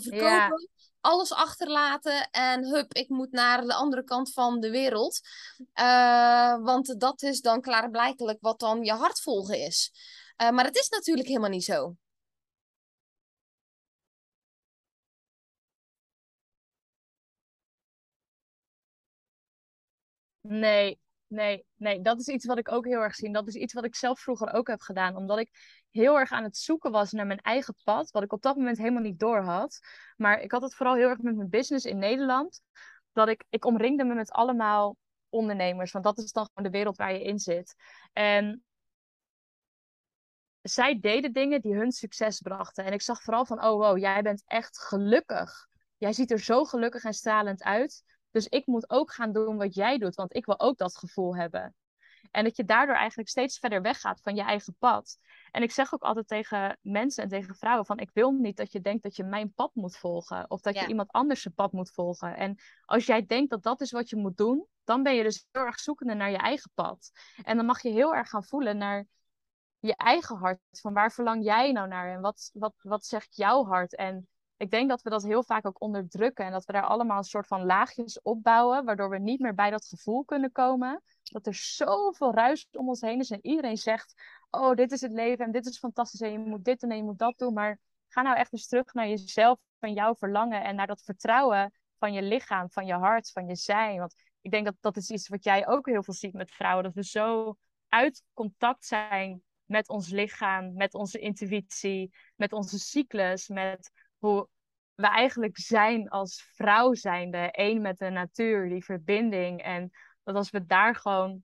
[0.00, 0.56] verkopen, Ja.
[1.00, 5.20] Alles achterlaten en hup, ik moet naar de andere kant van de wereld.
[5.72, 9.92] Eh, want dat is dan klaarblijkelijk wat dan je hart volgen is.
[10.36, 11.94] Eh, maar het is natuurlijk helemaal niet zo.
[20.42, 20.98] Nee,
[21.30, 22.00] nee, nee.
[22.00, 23.32] Dat is iets wat ik ook heel erg zie.
[23.32, 25.16] Dat is iets wat ik zelf vroeger ook heb gedaan.
[25.16, 25.50] Omdat ik
[25.90, 28.10] heel erg aan het zoeken was naar mijn eigen pad.
[28.10, 29.80] Wat ik op dat moment helemaal niet door had.
[30.16, 32.60] Maar ik had het vooral heel erg met mijn business in Nederland.
[33.12, 34.96] Dat ik, ik omringde me met allemaal
[35.28, 35.92] ondernemers.
[35.92, 37.74] Want dat is dan gewoon de wereld waar je in zit.
[38.12, 38.64] En
[40.62, 42.84] zij deden dingen die hun succes brachten.
[42.84, 45.68] En ik zag vooral van, oh wow, jij bent echt gelukkig.
[45.96, 48.02] Jij ziet er zo gelukkig en stralend uit.
[48.30, 51.36] Dus ik moet ook gaan doen wat jij doet, want ik wil ook dat gevoel
[51.36, 51.74] hebben.
[52.30, 55.18] En dat je daardoor eigenlijk steeds verder weggaat van je eigen pad.
[55.50, 58.72] En ik zeg ook altijd tegen mensen en tegen vrouwen van ik wil niet dat
[58.72, 60.50] je denkt dat je mijn pad moet volgen.
[60.50, 60.80] Of dat Ja.
[60.80, 62.36] je iemand anders zijn pad moet volgen.
[62.36, 65.46] En als jij denkt dat dat is wat je moet doen, dan ben je dus
[65.50, 67.10] heel erg zoekende naar je eigen pad.
[67.42, 69.06] En dan mag je heel erg gaan voelen naar
[69.78, 70.60] je eigen hart.
[70.70, 72.12] Van waar verlang jij nou naar?
[72.14, 73.96] En wat, wat, wat zegt jouw hart?
[73.96, 74.28] En
[74.60, 76.44] ik denk dat we dat heel vaak ook onderdrukken.
[76.44, 78.84] En dat we daar allemaal een soort van laagjes opbouwen.
[78.84, 81.02] Waardoor we niet meer bij dat gevoel kunnen komen.
[81.22, 83.30] Dat er zoveel ruis om ons heen is.
[83.30, 84.14] En iedereen zegt,
[84.50, 86.20] oh dit is het leven en dit is fantastisch.
[86.20, 87.52] En je moet dit en je moet dat doen.
[87.52, 89.58] Maar ga nou echt eens terug naar jezelf.
[89.78, 90.64] Van jouw verlangen.
[90.64, 93.98] En naar dat vertrouwen van je lichaam, van je hart, van je zijn.
[93.98, 96.84] Want ik denk dat dat is iets wat jij ook heel veel ziet met vrouwen.
[96.84, 97.56] Dat we zo
[97.88, 104.48] uit contact zijn met ons lichaam, met onze intuïtie, met onze cyclus, met hoe
[104.94, 109.62] we eigenlijk zijn als vrouw zijnde, één met de natuur, die verbinding.
[109.62, 109.90] En
[110.22, 111.42] dat als we daar gewoon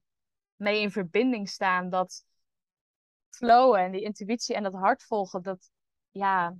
[0.57, 2.25] mee in verbinding staan, dat
[3.31, 5.71] flowen en die intuïtie en dat hart volgen, dat
[6.11, 6.55] ja,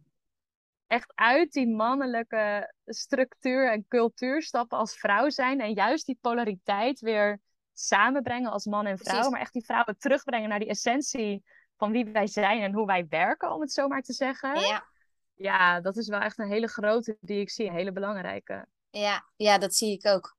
[0.87, 7.01] echt uit die mannelijke structuur en cultuur stappen als vrouw zijn en juist die polariteit
[7.01, 7.41] weer
[7.73, 9.31] samenbrengen als man en vrouw, Precies.
[9.31, 11.45] maar echt die vrouwen terugbrengen naar die essentie
[11.77, 14.61] van wie wij zijn en hoe wij werken, om het zo maar te zeggen.
[14.61, 14.87] Ja.
[15.37, 18.67] Ja, dat is wel echt een hele grote die ik zie, een hele belangrijke.
[18.91, 20.37] Ja, ja, dat zie ik ook.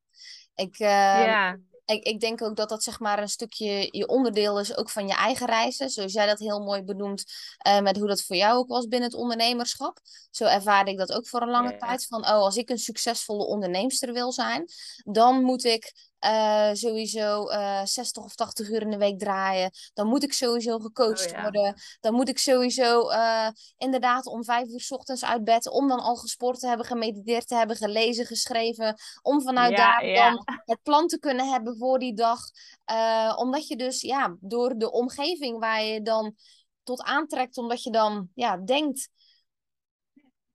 [0.55, 0.87] Ik, eh,
[1.25, 4.89] ja, ik, ik denk ook dat dat zeg maar een stukje je onderdeel is ook
[4.89, 5.89] van je eigen reizen.
[5.89, 7.23] Zoals jij dat heel mooi benoemt
[7.57, 9.99] eh, met hoe dat voor jou ook was binnen het ondernemerschap.
[10.31, 11.77] Zo ervaarde ik dat ook voor een lange Ja.
[11.77, 12.05] tijd.
[12.05, 14.65] Van, oh, als ik een succesvolle onderneemster wil zijn,
[15.03, 19.71] dan moet ik eh, sowieso eh 60 of 80 uur in de week draaien.
[19.93, 21.41] Dan moet ik sowieso gecoacht Oh ja.
[21.41, 21.75] worden.
[21.99, 25.99] Dan moet ik sowieso eh, inderdaad om vijf uur 's ochtends uit bed, om dan
[25.99, 28.95] al gesport te hebben, gemediteerd te hebben, gelezen, geschreven.
[29.21, 30.29] Om vanuit Ja, daar ja.
[30.29, 32.39] dan het plan te kunnen hebben voor die dag.
[32.85, 36.35] Eh, omdat je dus ja, door de omgeving waar je dan
[36.83, 39.09] tot aantrekt, omdat je dan ja, denkt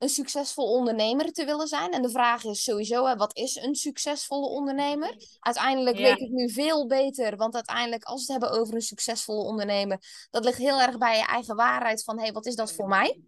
[0.02, 1.90] een succesvol ondernemer te willen zijn.
[1.90, 5.16] En de vraag is sowieso, hè, wat is een succesvolle ondernemer?
[5.40, 6.02] Uiteindelijk Ja.
[6.02, 9.98] weet ik nu veel beter, want uiteindelijk als we het hebben over een succesvolle ondernemer,
[10.30, 12.88] dat ligt heel erg bij je eigen waarheid van, hé, hey, wat is dat voor
[12.88, 13.20] mij?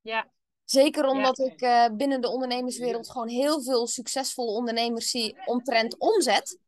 [0.00, 0.30] ja,
[0.64, 6.58] Zeker omdat ik eh, binnen de ondernemerswereld gewoon heel veel succesvolle ondernemers zie omtrent omzet.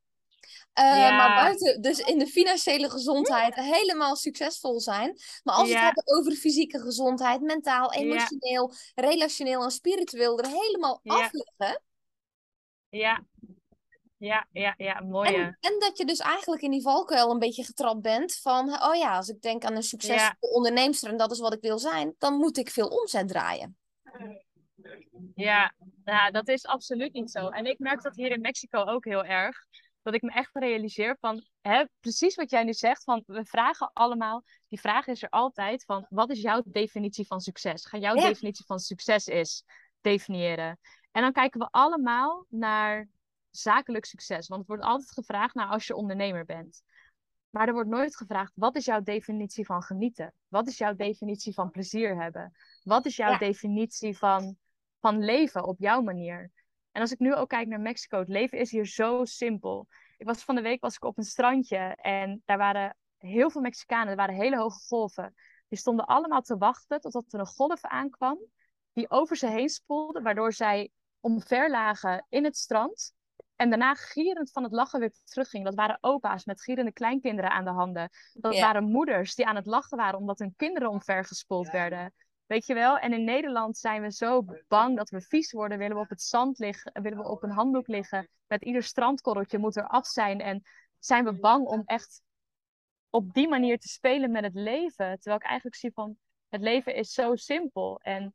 [0.78, 1.16] Eh, Ja.
[1.16, 5.16] Maar buiten, dus in de financiële gezondheid, helemaal succesvol zijn.
[5.42, 5.86] Maar als we Ja.
[5.86, 7.98] het hebben over fysieke gezondheid, mentaal, Ja.
[8.00, 11.14] emotioneel, relationeel en spiritueel, er helemaal Ja.
[11.14, 11.82] af liggen.
[12.88, 13.24] ja,
[14.16, 15.34] ja, ja, ja, mooi.
[15.34, 18.94] En, en dat je dus eigenlijk in die valkuil een beetje getrapt bent van, oh
[18.94, 22.14] ja, als ik denk aan een succesvolle onderneemster en dat is wat ik wil zijn,
[22.18, 23.76] dan moet ik veel omzet draaien.
[25.34, 27.48] Ja, ja, dat is absoluut niet zo.
[27.48, 29.56] En ik merk dat hier in Mexico ook heel erg.
[30.10, 33.90] Dat ik me echt realiseer van, hè, precies wat jij nu zegt, van we vragen
[33.92, 37.86] allemaal, die vraag is er altijd van, wat is jouw definitie van succes?
[37.86, 39.64] Ga jouw definitie van succes is
[40.00, 40.78] definiëren.
[41.12, 43.08] En dan kijken we allemaal naar
[43.50, 46.82] zakelijk succes, want het wordt altijd gevraagd naar als je ondernemer bent.
[47.50, 50.34] Maar er wordt nooit gevraagd, wat is jouw definitie van genieten?
[50.48, 52.56] Wat is jouw definitie van plezier hebben?
[52.82, 54.56] Wat is jouw definitie van,
[55.00, 56.50] van leven op jouw manier?
[56.98, 59.86] En als ik nu ook kijk naar Mexico, het leven is hier zo simpel.
[60.16, 63.60] Ik was van de week was ik op een strandje en daar waren heel veel
[63.60, 65.34] Mexicanen, er waren hele hoge golven.
[65.68, 68.38] Die stonden allemaal te wachten totdat er een golf aankwam
[68.92, 73.12] die over ze heen spoelde, waardoor zij omver lagen in het strand.
[73.56, 75.64] En daarna gierend van het lachen weer terugging.
[75.64, 78.10] Dat waren opa's met gierende kleinkinderen aan de handen.
[78.32, 82.14] Dat waren moeders die aan het lachen waren omdat hun kinderen omvergespoeld werden.
[82.48, 82.98] Weet je wel?
[82.98, 85.78] En in Nederland zijn we zo bang dat we vies worden.
[85.78, 88.28] Willen we op het zand liggen, willen we op een handdoek liggen.
[88.46, 90.40] Met ieder strandkorreltje moet er af zijn.
[90.40, 90.62] En
[90.98, 92.22] zijn we bang om echt
[93.10, 95.18] op die manier te spelen met het leven.
[95.18, 96.16] Terwijl ik eigenlijk zie van,
[96.48, 98.00] het leven is zo simpel.
[98.02, 98.34] En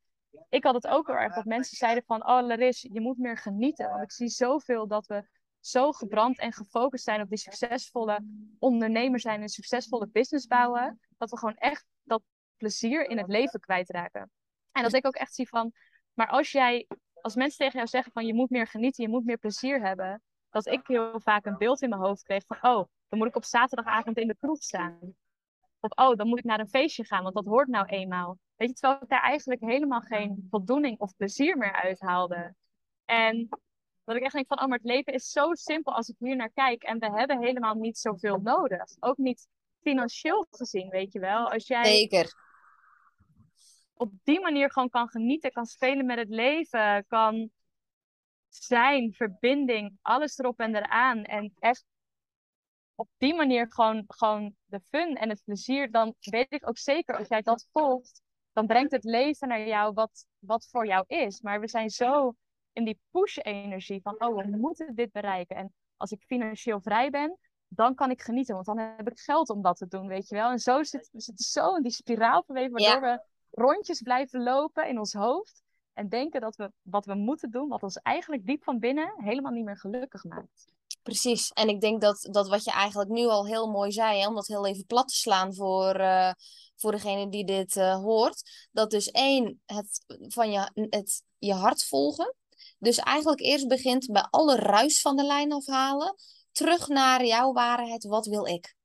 [0.49, 3.37] ik had het ook heel erg dat mensen zeiden van, oh Laris, je moet meer
[3.37, 3.89] genieten.
[3.89, 5.27] Want ik zie zoveel dat we
[5.59, 8.25] zo gebrand en gefocust zijn op die succesvolle
[8.59, 10.99] ondernemer zijn en succesvolle business bouwen.
[11.17, 12.21] Dat we gewoon echt dat
[12.57, 14.31] plezier in het leven kwijtraken.
[14.71, 15.71] En dat ik ook echt zie van,
[16.13, 16.87] maar als jij,
[17.21, 20.21] als mensen tegen jou zeggen van je moet meer genieten, je moet meer plezier hebben,
[20.49, 23.35] dat ik heel vaak een beeld in mijn hoofd kreeg van, oh, dan moet ik
[23.35, 24.99] op zaterdagavond in de kroeg staan.
[25.79, 28.37] Of, oh, dan moet ik naar een feestje gaan, want dat hoort nou eenmaal.
[28.55, 32.55] Weet je, terwijl ik daar eigenlijk helemaal geen voldoening of plezier meer uithaalde.
[33.05, 33.49] En
[34.03, 36.35] dat ik echt denk van, oh, maar het leven is zo simpel als ik hier
[36.35, 36.83] naar kijk.
[36.83, 38.83] En we hebben helemaal niet zoveel nodig.
[38.99, 39.47] Ook niet
[39.83, 41.51] financieel gezien, weet je wel.
[41.51, 42.33] Als jij Zeker.
[43.93, 47.51] op die manier gewoon kan genieten, kan spelen met het leven, kan
[48.49, 51.23] zijn, verbinding, alles erop en eraan.
[51.23, 51.85] En echt
[52.95, 57.17] op die manier gewoon, gewoon de fun en het plezier, dan weet ik ook zeker,
[57.17, 58.21] als jij dat volgt,
[58.53, 61.41] dan brengt het leven naar jou wat, wat voor jou is.
[61.41, 62.35] Maar we zijn zo
[62.73, 65.55] in die push-energie van, oh, we moeten dit bereiken.
[65.55, 67.37] En als ik financieel vrij ben,
[67.75, 70.35] dan kan ik genieten, want dan heb ik geld om dat te doen, weet je
[70.35, 70.49] wel.
[70.51, 74.99] En zo zit zitten zo in die spiraal verweven, waardoor we rondjes blijven lopen in
[74.99, 75.61] ons hoofd.
[75.93, 79.51] En denken dat we wat we moeten doen, wat ons eigenlijk diep van binnen helemaal
[79.51, 80.65] niet meer gelukkig maakt.
[81.03, 81.51] Precies.
[81.51, 84.35] En ik denk dat, dat wat je eigenlijk nu al heel mooi zei, hè, om
[84.35, 86.31] dat heel even plat te slaan voor, uh,
[86.75, 88.67] voor degene die dit uh, hoort.
[88.71, 92.35] Dat dus één, het van je, het, je hart volgen.
[92.79, 96.15] Dus eigenlijk eerst begint bij alle ruis van de lijn afhalen.
[96.53, 98.03] Terug naar jouw waarheid.
[98.03, 98.75] Wat wil ik?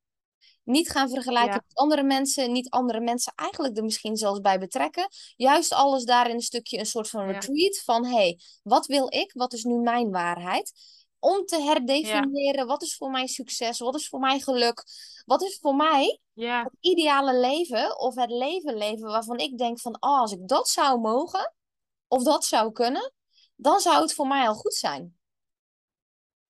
[0.64, 2.52] Niet gaan vergelijken met andere mensen.
[2.52, 5.08] Niet andere mensen eigenlijk er misschien zelfs bij betrekken.
[5.36, 7.82] Juist alles daarin een stukje een soort van retreat.
[7.84, 9.32] Van hé, hey, wat wil ik?
[9.32, 10.72] Wat is nu mijn waarheid?
[11.18, 14.84] om te herdefiniëren wat is voor mij succes, wat is voor mij geluk,
[15.24, 19.96] wat is voor mij het ideale leven of het leven leven waarvan ik denk van
[20.00, 21.54] oh, als ik dat zou mogen
[22.08, 23.12] of dat zou kunnen,
[23.56, 25.17] dan zou het voor mij al goed zijn.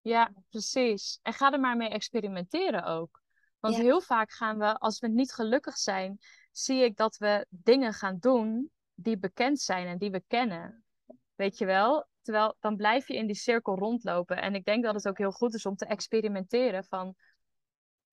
[0.08, 1.18] Ja, precies.
[1.22, 3.22] En ga er maar mee experimenteren ook.
[3.60, 6.18] Want heel vaak gaan we, als we niet gelukkig zijn,
[6.52, 10.84] zie ik dat we dingen gaan doen die bekend zijn en die we kennen.
[11.34, 12.06] Weet je wel?
[12.22, 14.42] Terwijl dan blijf je in die cirkel rondlopen.
[14.42, 16.84] En ik denk dat het ook heel goed is om te experimenteren.
[16.84, 17.14] Van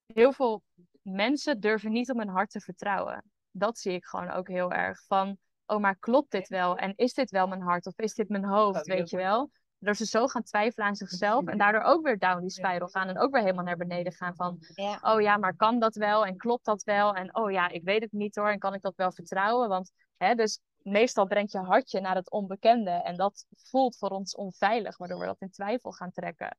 [0.06, 0.64] heel veel
[1.02, 3.24] mensen durven niet om hun hart te vertrouwen.
[3.52, 5.06] Dat zie ik gewoon ook heel erg.
[5.06, 6.78] Van, oh, maar klopt dit wel?
[6.78, 7.86] En is dit wel mijn hart?
[7.86, 8.86] Of is dit mijn hoofd?
[8.86, 9.52] Weet je wel?
[9.86, 11.46] Dat ze zo gaan twijfelen aan zichzelf.
[11.46, 13.08] En daardoor ook weer down die spiral gaan.
[13.08, 14.36] En ook weer helemaal naar beneden gaan.
[14.36, 14.60] Van,
[15.02, 16.26] oh ja, maar kan dat wel?
[16.26, 17.14] En klopt dat wel?
[17.14, 18.50] En oh ja, ik weet het niet hoor.
[18.50, 19.70] En kan ik dat wel vertrouwen?
[19.70, 22.90] Want, hè, dus meestal brengt je hartje naar het onbekende.
[22.90, 26.58] En dat voelt voor ons onveilig, waardoor we dat in twijfel gaan trekken.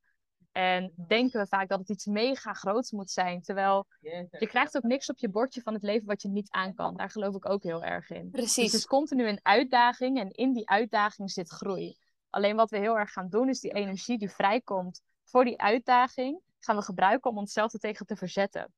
[0.52, 3.42] En denken we vaak dat het iets mega groots moet zijn.
[3.42, 3.86] Terwijl
[4.30, 6.96] je krijgt ook niks op je bordje van het leven wat je niet aan kan.
[6.96, 8.30] Daar geloof ik ook heel erg in.
[8.30, 8.54] Precies.
[8.54, 11.96] Dus het is continu een uitdaging en in die uitdaging zit groei.
[12.36, 16.40] Alleen wat we heel erg gaan doen is die energie die vrijkomt voor die uitdaging,
[16.58, 18.72] gaan we gebruiken om onszelf er tegen te verzetten.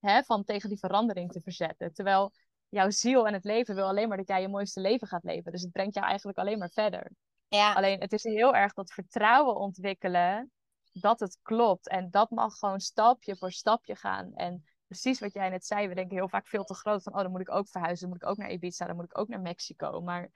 [0.00, 0.22] Hè?
[0.22, 1.92] Van tegen die verandering te verzetten.
[1.92, 2.32] Terwijl
[2.68, 5.52] jouw ziel en het leven wil alleen maar dat jij je mooiste leven gaat leven.
[5.52, 7.10] Dus het brengt jou eigenlijk alleen maar verder.
[7.48, 7.72] Ja.
[7.72, 10.50] Alleen het is heel erg dat vertrouwen ontwikkelen
[10.92, 11.88] dat het klopt.
[11.88, 14.34] En dat mag gewoon stapje voor stapje gaan.
[14.34, 17.20] En precies wat jij net zei, we denken heel vaak veel te groot van, oh
[17.20, 19.28] dan moet ik ook verhuizen, dan moet ik ook naar Ibiza, dan moet ik ook
[19.28, 20.00] naar Mexico.
[20.00, 20.30] Maar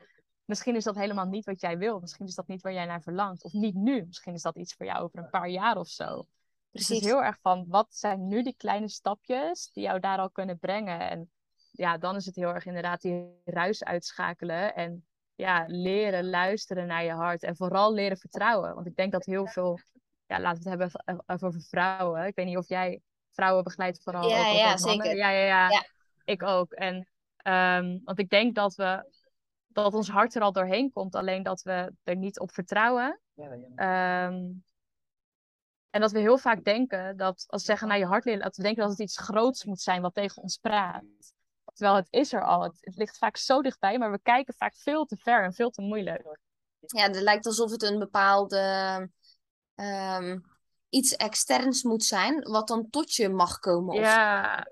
[0.47, 2.01] misschien is dat helemaal niet wat jij wil.
[2.01, 3.45] Misschien is dat niet waar jij naar verlangt.
[3.45, 4.05] Of niet nu.
[4.07, 6.27] Misschien is dat iets voor jou over een paar jaar of zo.
[6.71, 10.19] Dus het is heel erg van, wat zijn nu die kleine stapjes die jou daar
[10.19, 11.11] al kunnen brengen?
[11.11, 11.31] En
[11.71, 14.75] ja, dan is het heel erg inderdaad die ruis uitschakelen.
[14.75, 17.43] En ja, leren luisteren naar je hart.
[17.43, 18.75] En vooral leren vertrouwen.
[18.75, 19.79] Want ik denk dat heel veel
[20.27, 22.27] ja, laten we het hebben over vrouwen.
[22.27, 25.17] Ik weet niet of jij vrouwen begeleidt vooral Ja, ook ja, zeker.
[25.17, 25.85] Ja, ja, ja, Ja.
[26.25, 26.73] Ik ook.
[26.73, 29.16] En ehm, want ik denk dat we
[29.83, 33.21] dat ons hart er al doorheen komt, alleen dat we er niet op vertrouwen.
[33.75, 34.53] Ehm,
[35.91, 38.57] en dat we heel vaak denken dat als we zeggen naar je hart leren, dat
[38.57, 41.05] we denken dat het iets groots moet zijn wat tegen ons praat.
[41.73, 42.63] Terwijl het is er al.
[42.63, 45.71] Het, het ligt vaak zo dichtbij, maar we kijken vaak veel te ver en veel
[45.71, 46.39] te moeilijk.
[46.79, 48.61] Ja, het lijkt alsof het een bepaalde
[49.75, 50.39] ehm,
[50.89, 53.95] iets externs moet zijn, wat dan tot je mag komen.
[53.95, 54.67] Of Ja,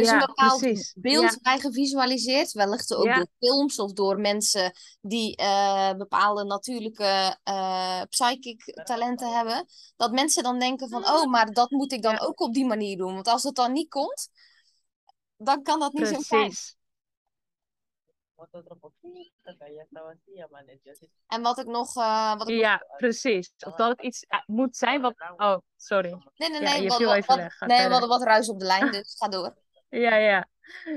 [0.00, 0.94] is ja, een bepaald precies.
[0.96, 6.44] beeld Ja, bij gevisualiseerd, wellicht ook ja, door films of door mensen die eh, bepaalde
[6.44, 9.66] natuurlijke eh, psychic talenten hebben.
[9.96, 12.96] Dat mensen dan denken van, oh, maar dat moet ik dan ook op die manier
[12.96, 13.14] doen.
[13.14, 14.28] Want als het dan niet komt,
[15.36, 16.40] dan kan dat niet zo zijn.
[16.42, 16.76] precies.
[21.26, 22.64] En wat ik nog, eh, wat ik nog...
[22.64, 23.52] Ja, precies.
[23.58, 25.14] Of dat het iets moet zijn wat.
[25.36, 26.10] Oh, sorry.
[26.34, 27.56] Nee, nee, Ja, nee, je wat, viel wat, even wat- weg.
[27.56, 29.56] Ga nee, we hadden wat ruis op de lijn, dus ga door.
[30.00, 30.46] Ja, ja.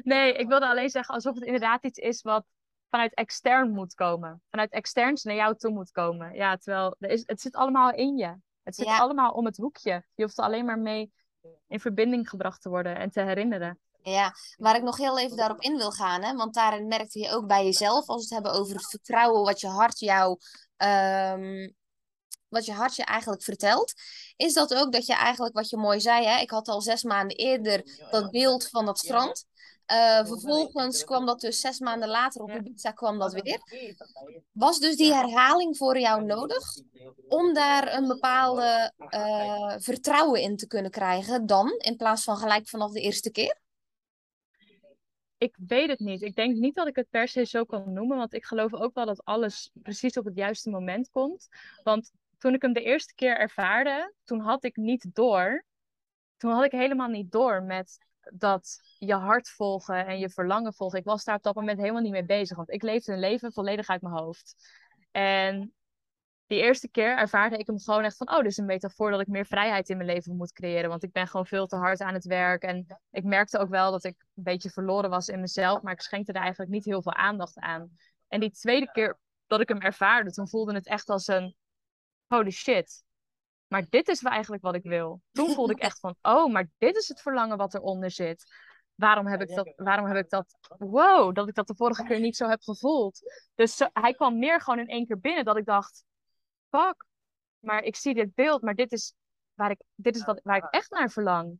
[0.03, 2.45] Nee, ik wilde alleen zeggen alsof het inderdaad iets is wat
[2.89, 4.41] vanuit extern moet komen.
[4.49, 6.33] Vanuit externs naar jou toe moet komen.
[6.33, 8.35] Ja, terwijl er is, het zit allemaal in je.
[8.63, 8.97] Het zit Ja.
[8.97, 10.05] allemaal om het hoekje.
[10.15, 11.11] Je hoeft er alleen maar mee
[11.67, 13.79] in verbinding gebracht te worden en te herinneren.
[14.01, 17.29] Ja, waar ik nog heel even daarop in wil gaan, hè, want daarin merkte je
[17.31, 20.37] ook bij jezelf, als we het hebben over het vertrouwen wat je hart jou,
[20.77, 21.69] ehm,
[22.55, 23.93] wat je hart je eigenlijk vertelt,
[24.35, 27.03] is dat ook dat je eigenlijk, wat je mooi zei, hè, ik had al zes
[27.03, 29.45] maanden eerder dat beeld van dat strand.
[29.85, 32.49] Eh, vervolgens kwam dat dus zes maanden later op.
[32.49, 33.61] Ibiza kwam dat weer.
[34.51, 36.63] Was dus die herhaling voor jou nodig
[37.27, 42.67] om daar een bepaalde eh, vertrouwen in te kunnen krijgen dan, in plaats van gelijk
[42.67, 43.63] vanaf de eerste keer?
[45.37, 46.21] Ik weet het niet.
[46.21, 48.93] Ik denk niet dat ik het per se zo kan noemen, want ik geloof ook
[48.93, 51.47] wel dat alles precies op het juiste moment komt.
[51.83, 55.65] Want toen ik hem de eerste keer ervaarde, toen had ik niet door.
[56.37, 57.97] Toen had ik helemaal niet door met
[58.33, 60.99] dat je hart volgen en je verlangen volgen.
[60.99, 63.53] Ik was daar op dat moment helemaal niet mee bezig, want ik leefde een leven
[63.53, 64.55] volledig uit mijn hoofd.
[65.11, 65.73] En
[66.47, 69.21] die eerste keer ervaarde ik hem gewoon echt van, oh, dit is een metafoor dat
[69.21, 70.89] ik meer vrijheid in mijn leven moet creëren.
[70.89, 72.63] Want ik ben gewoon veel te hard aan het werk.
[72.63, 76.01] En ik merkte ook wel dat ik een beetje verloren was in mezelf, maar ik
[76.01, 77.89] schenkte er eigenlijk niet heel veel aandacht aan.
[78.27, 79.17] En die tweede keer
[79.47, 81.55] dat ik hem ervaarde, toen voelde het echt als een,
[82.27, 83.03] holy shit.
[83.67, 85.21] Maar dit is wel eigenlijk wat ik wil.
[85.31, 88.43] Toen voelde ik echt van, oh, maar dit is het verlangen wat eronder zit.
[88.95, 92.19] Waarom heb ik dat, waarom heb ik dat, wow, dat ik dat de vorige keer
[92.19, 93.19] niet zo heb gevoeld.
[93.55, 96.03] Dus zo- hij kwam meer gewoon in één keer binnen dat ik dacht,
[96.69, 97.05] fuck,
[97.59, 99.13] maar ik zie dit beeld, maar dit is
[99.53, 101.59] waar ik, dit is wat, waar ik echt naar verlang.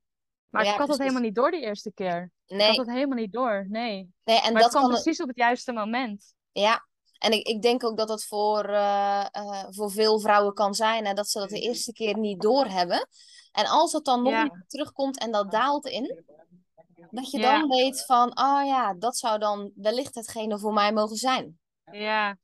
[0.49, 1.03] Maar Ja, ik had dat precies.
[1.13, 2.32] helemaal niet door die eerste keer.
[2.45, 4.13] Ik Nee, had dat helemaal niet door, nee.
[4.24, 6.34] nee, en Maar dat het kwam kan, precies op het juiste moment.
[6.51, 6.88] ja.
[7.26, 11.05] En ik, ik denk ook dat dat voor, eh, eh, voor veel vrouwen kan zijn,
[11.05, 13.07] hè, dat ze dat de eerste keer niet doorhebben.
[13.51, 14.47] En als het dan nog Ja.
[14.47, 16.23] keer terugkomt en dat daalt in,
[17.09, 17.59] dat je Ja.
[17.59, 21.59] dan weet van, oh ja, dat zou dan wellicht hetgene voor mij mogen zijn.
[21.91, 22.38] Ja,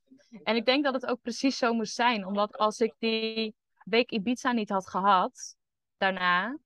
[0.44, 2.26] en ik denk dat het ook precies zo moest zijn.
[2.26, 5.56] Omdat als ik die week Ibiza niet had gehad,
[5.98, 6.58] daarna,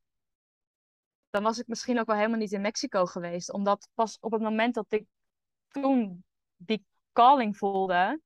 [1.30, 3.52] dan was ik misschien ook wel helemaal niet in Mexico geweest.
[3.52, 5.06] Omdat pas op het moment dat ik
[5.68, 6.24] toen
[6.56, 6.86] die
[7.16, 8.20] calling voelde,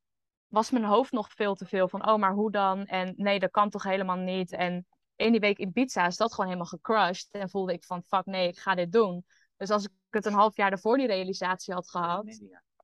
[0.48, 2.86] was mijn hoofd nog veel te veel van, oh, maar hoe dan?
[2.86, 4.52] En nee, dat kan toch helemaal niet?
[4.52, 7.28] En in die week Ibiza is dat gewoon helemaal gecrushed.
[7.32, 9.26] En voelde ik van, fuck nee, ik ga dit doen.
[9.58, 12.40] Dus als ik het een half jaar daarvoor die realisatie had gehad,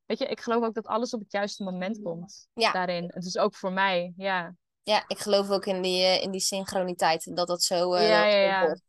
[0.06, 2.72] Weet je, ik geloof ook dat alles op het juiste moment komt Ja.
[2.72, 3.12] daarin.
[3.14, 4.56] Het is ook voor mij, ja.
[4.86, 8.31] Ja, ik geloof ook in die, eh, in die synchroniteit, dat dat zo, Ja, ja,
[8.31, 8.65] zo ja.
[8.65, 8.81] wordt.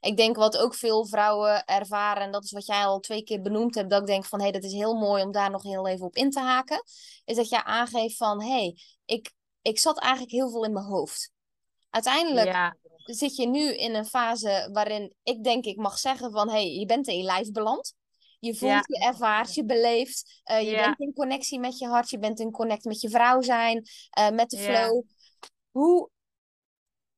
[0.00, 3.40] Ik denk wat ook veel vrouwen ervaren, en dat is wat jij al twee keer
[3.42, 5.62] benoemd hebt, dat ik denk van, hé, hey, dat is heel mooi om daar nog
[5.62, 6.82] heel even op in te haken,
[7.24, 9.32] is dat jij aangeeft van, hé, hey, ik,
[9.62, 11.30] ik zat eigenlijk heel veel in mijn hoofd.
[11.90, 16.48] Uiteindelijk Ja, zit je nu in een fase waarin ik denk ik mag zeggen van,
[16.48, 17.94] hé, hey, je bent in je lijf beland.
[18.40, 18.84] Je voelt, Ja.
[18.86, 20.40] je ervaart, je beleeft.
[20.44, 20.84] eh, je Ja.
[20.84, 22.10] bent in connectie met je hart.
[22.10, 23.86] Je bent in connect met je vrouw zijn.
[24.32, 25.02] met de flow.
[25.72, 26.10] Hoe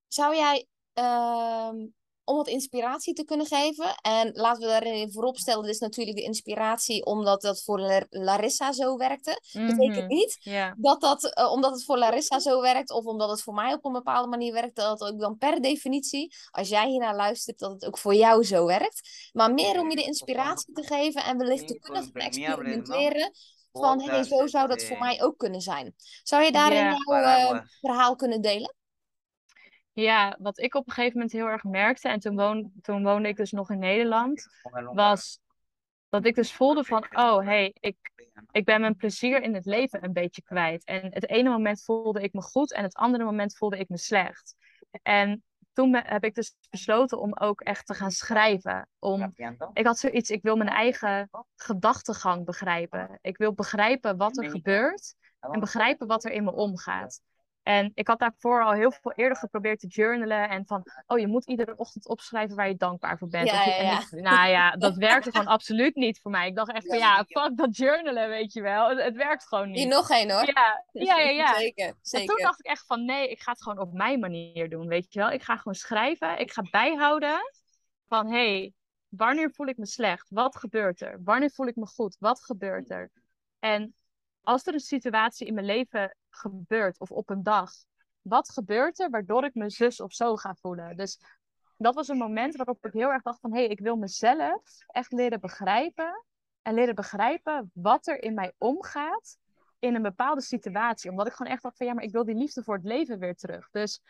[0.08, 1.76] zou jij, ehm,
[2.24, 3.94] om wat inspiratie te kunnen geven.
[4.02, 8.06] En laten we daarin voorop stellen, dit is natuurlijk de inspiratie omdat dat voor La-
[8.10, 9.40] Larissa zo werkte.
[9.52, 10.38] Betekent mhm, niet
[10.76, 13.84] dat dat, eh, omdat het voor Larissa zo werkt, of omdat het voor mij op
[13.84, 17.72] een bepaalde manier werkt, dat het ook dan per definitie, als jij hiernaar luistert, dat
[17.72, 19.30] het ook voor jou zo werkt.
[19.32, 23.32] Maar meer om je de inspiratie te geven en wellicht te kunnen gaan experimenteren
[23.80, 25.94] van, hé, hey, zo zou dat voor mij ook kunnen zijn.
[26.22, 26.96] Zou je daarin Ja.
[27.06, 28.74] jouw eh, verhaal kunnen delen?
[29.92, 33.28] ja, wat ik op een gegeven moment heel erg merkte, en toen, woon, toen woonde
[33.28, 34.46] ik dus nog in Nederland,
[34.92, 35.40] was
[36.08, 37.96] dat ik dus voelde van, oh, hey, ik,
[38.50, 40.84] ik ben mijn plezier in het leven een beetje kwijt.
[40.84, 43.98] En het ene moment voelde ik me goed en het andere moment voelde ik me
[43.98, 44.56] slecht.
[45.02, 45.44] En
[45.74, 48.88] toen heb ik dus besloten om ook echt te gaan schrijven.
[48.98, 49.32] Om,
[49.72, 53.18] ik had zoiets, ik wil mijn eigen gedachtegang begrijpen.
[53.20, 57.20] Ik wil begrijpen wat er gebeurt en begrijpen wat er in me omgaat.
[57.64, 60.48] En ik had daarvoor al heel veel eerder geprobeerd te journalen.
[60.48, 63.48] En van, oh, je moet iedere ochtend opschrijven waar je dankbaar voor bent.
[63.48, 64.02] Ja, ja, ja.
[64.10, 66.48] nou ja, dat werkte gewoon absoluut niet voor mij.
[66.48, 68.88] Ik dacht echt van, ja, fuck dat journalen, weet je wel.
[68.88, 69.76] Het, het werkt gewoon niet.
[69.76, 70.46] Hier nog één hoor.
[70.46, 71.30] Ja, ja, ja.
[71.30, 71.58] ja.
[71.58, 72.28] zeker, zeker.
[72.28, 74.86] En toen dacht ik echt van, nee, ik ga het gewoon op mijn manier doen,
[74.88, 75.30] weet je wel.
[75.30, 76.38] Ik ga gewoon schrijven.
[76.38, 77.52] Ik ga bijhouden
[78.08, 78.72] van, hé, hey,
[79.08, 80.26] wanneer voel ik me slecht?
[80.30, 81.20] Wat gebeurt er?
[81.24, 82.16] Wanneer voel ik me goed?
[82.18, 83.10] Wat gebeurt er?
[83.58, 83.94] En
[84.42, 87.70] als er een situatie in mijn leven gebeurt of op een dag,
[88.22, 90.96] wat gebeurt er waardoor ik me zus of zo ga voelen?
[90.96, 91.18] Dus
[91.76, 94.62] dat was een moment waarop ik heel erg dacht van hé, hey, ik wil mezelf
[94.86, 96.24] echt leren begrijpen
[96.62, 99.36] en leren begrijpen wat er in mij omgaat
[99.78, 101.10] in een bepaalde situatie.
[101.10, 103.18] Omdat ik gewoon echt dacht van ja, maar ik wil die liefde voor het leven
[103.18, 103.68] weer terug.
[103.70, 104.00] Dus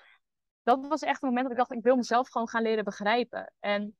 [0.63, 3.53] dat was echt een moment dat ik dacht, ik wil mezelf gewoon gaan leren begrijpen.
[3.61, 3.97] En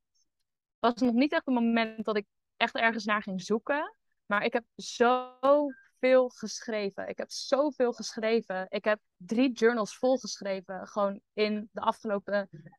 [0.79, 3.97] dat was nog niet echt een moment dat ik echt ergens naar ging zoeken.
[4.27, 5.71] Maar ik heb zo
[6.05, 7.09] veel geschreven.
[7.09, 8.67] Ik heb zoveel geschreven.
[8.69, 10.87] Ik heb drie journals volgeschreven.
[10.87, 12.71] Gewoon in, de afgelopen, in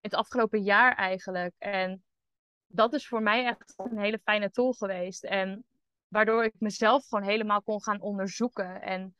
[0.00, 1.54] het afgelopen jaar eigenlijk.
[1.58, 2.04] En
[2.66, 5.24] dat is voor mij echt een hele fijne tool geweest.
[5.24, 5.64] En
[6.08, 8.82] waardoor ik mezelf gewoon helemaal kon gaan onderzoeken.
[8.82, 9.16] En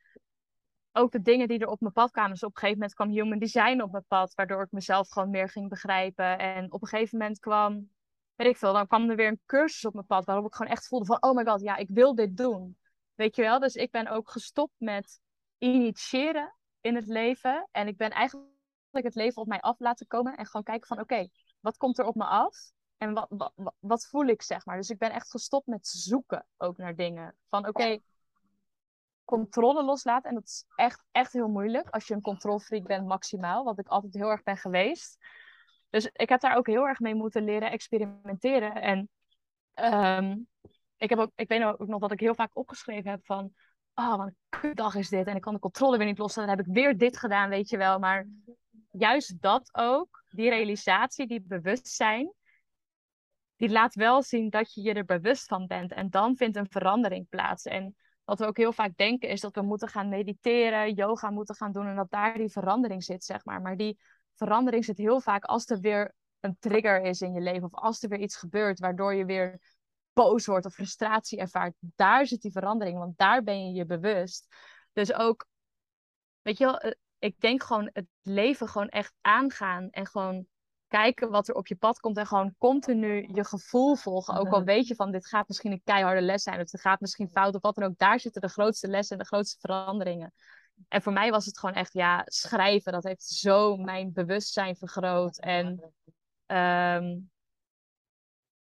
[0.93, 2.31] ook de dingen die er op mijn pad kwamen.
[2.31, 4.35] Dus op een gegeven moment kwam human design op mijn pad.
[4.35, 6.39] Waardoor ik mezelf gewoon meer ging begrijpen.
[6.39, 7.91] En op een gegeven moment kwam,
[8.35, 10.25] weet ik veel, dan kwam er weer een cursus op mijn pad.
[10.25, 12.77] Waarop ik gewoon echt voelde van, oh my god, ja, ik wil dit doen.
[13.15, 13.59] Weet je wel?
[13.59, 15.21] Dus ik ben ook gestopt met
[15.59, 17.69] initiëren in het leven.
[17.71, 18.53] En ik ben eigenlijk
[18.91, 20.37] het leven op mij af laten komen.
[20.37, 21.29] En gewoon kijken van oké,
[21.61, 22.73] wat komt er op me af?
[22.97, 24.77] En wat, wat, wat, voel ik, zeg maar.
[24.77, 27.35] Dus ik ben echt gestopt met zoeken ook naar dingen.
[27.49, 27.99] Van oké,
[29.25, 30.29] controle loslaten.
[30.29, 31.89] En dat is echt, echt heel moeilijk.
[31.89, 33.65] Als je een controlfreak bent maximaal.
[33.65, 35.19] Wat ik altijd heel erg ben geweest.
[35.91, 38.75] Dus ik heb daar ook heel erg mee moeten leren experimenteren.
[38.75, 39.09] En
[39.75, 40.49] um,
[40.97, 43.53] ik, heb ook, ik weet ook nog dat ik heel vaak opgeschreven heb van...
[43.95, 44.33] Oh, wat
[44.63, 45.27] een dag is dit.
[45.27, 46.57] En ik kan de controle weer niet loslaten.
[46.57, 47.99] Dan heb ik weer dit gedaan, weet je wel.
[47.99, 48.27] Maar
[48.91, 52.33] juist dat ook, die realisatie, die bewustzijn...
[53.57, 55.93] Die laat wel zien dat je je er bewust van bent.
[55.93, 57.65] En dan vindt een verandering plaats.
[57.65, 61.55] En wat we ook heel vaak denken is dat we moeten gaan mediteren, yoga moeten
[61.55, 63.63] gaan doen en dat daar die verandering zit, zeg maar.
[63.63, 63.99] Maar die
[64.35, 68.03] verandering zit heel vaak als er weer een trigger is in je leven of als
[68.03, 69.61] er weer iets gebeurt waardoor je weer
[70.15, 74.55] boos wordt of frustratie ervaart, daar zit die verandering, want daar ben je je bewust.
[74.93, 75.47] Dus ook,
[76.43, 80.47] weet je wel, eh, ik denk gewoon het leven gewoon echt aangaan en gewoon
[80.89, 84.35] kijken wat er op je pad komt en gewoon continu je gevoel volgen.
[84.35, 84.67] Ook al mhm.
[84.67, 87.55] weet je van dit gaat misschien een keiharde les zijn of het gaat misschien fout
[87.55, 87.99] of wat dan ook.
[87.99, 90.33] Daar zitten de grootste lessen en de grootste veranderingen.
[90.89, 92.93] En voor mij was het gewoon echt, ja, schrijven.
[92.93, 95.39] Dat heeft zo mijn bewustzijn vergroot.
[95.39, 95.93] En
[96.47, 97.31] um,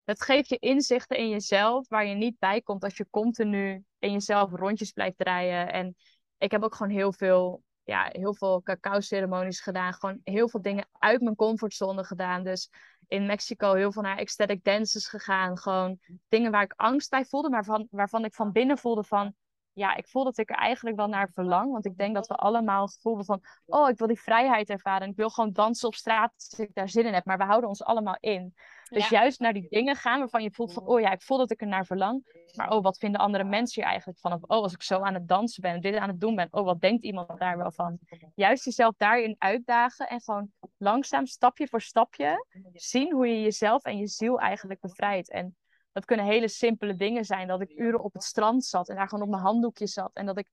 [0.07, 4.13] het geeft je inzichten in jezelf waar je niet bij komt als je continu in
[4.13, 5.73] jezelf rondjes blijft draaien.
[5.73, 5.97] En
[6.39, 9.95] ik heb ook gewoon heel veel, ja, heel veel cacao-ceremonies gedaan.
[9.95, 12.45] Gewoon heel veel dingen uit mijn comfortzone gedaan.
[12.45, 12.71] Dus
[13.09, 15.59] in Mexico heel veel naar ecstatic dances gegaan.
[15.59, 15.99] Gewoon
[16.29, 19.35] dingen waar ik angst bij voelde, maar van, waarvan ik van binnen voelde van
[19.77, 21.73] ja, ik voel dat ik er eigenlijk wel naar verlang.
[21.73, 25.03] Want ik denk dat we allemaal het gevoel van, oh, ik wil die vrijheid ervaren.
[25.03, 27.25] En ik wil gewoon dansen op straat als ik daar zin in heb.
[27.25, 28.55] Maar we houden ons allemaal in.
[28.89, 31.51] Dus juist naar die dingen gaan waarvan je voelt van, oh ja, ik voel dat
[31.51, 32.25] ik er naar verlang.
[32.55, 34.33] Maar oh, wat vinden andere mensen hier eigenlijk van?
[34.33, 36.49] Of oh, als ik zo aan het dansen ben, dit aan het doen ben.
[36.51, 37.99] Oh, wat denkt iemand daar wel van?
[38.35, 43.97] Juist jezelf daarin uitdagen en gewoon langzaam, stapje voor stapje, zien hoe je jezelf en
[43.97, 45.31] je ziel eigenlijk bevrijdt.
[45.31, 45.57] En
[45.97, 47.49] dat kunnen hele simpele dingen zijn.
[47.49, 50.11] Dat ik uren op het strand zat en daar gewoon op mijn handdoekje zat.
[50.15, 50.49] En dat ik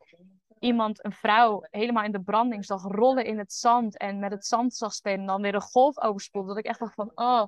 [0.59, 3.97] iemand, een vrouw, helemaal in de branding zag rollen in het zand.
[3.97, 6.47] En met het zand zag spelen en dan weer een golf overspoelde.
[6.47, 7.43] Dat ik echt dacht van, oh,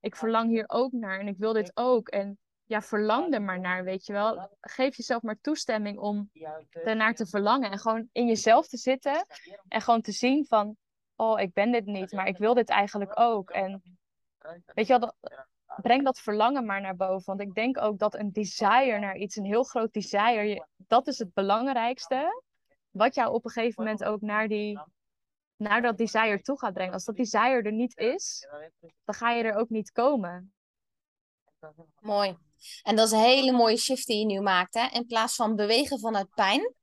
[0.00, 2.08] ik verlang hier ook naar en ik wil dit ook.
[2.08, 4.56] En ja, verlang er maar naar, weet je wel.
[4.60, 6.30] Geef jezelf maar toestemming om
[6.72, 7.70] ernaar te verlangen.
[7.70, 9.26] En gewoon in jezelf te zitten.
[9.68, 10.76] En gewoon te zien van,
[11.16, 13.50] oh, ik ben dit niet, maar ik wil dit eigenlijk ook.
[13.50, 13.98] En
[14.74, 15.14] weet je wel,
[15.80, 17.24] breng dat verlangen maar naar boven.
[17.24, 21.18] Want ik denk ook dat een desire naar iets, een heel groot desire, dat is
[21.18, 22.42] het belangrijkste.
[22.90, 24.80] Wat jou op een gegeven moment ook naar, die,
[25.56, 26.92] naar dat desire toe gaat brengen.
[26.92, 28.48] Als dat desire er niet is,
[29.04, 30.52] dan ga je er ook niet komen.
[32.00, 32.36] Mooi.
[32.82, 34.74] En dat is een hele mooie shift die je nu maakt.
[34.74, 34.86] Hè?
[34.86, 36.74] In plaats van bewegen vanuit pijn,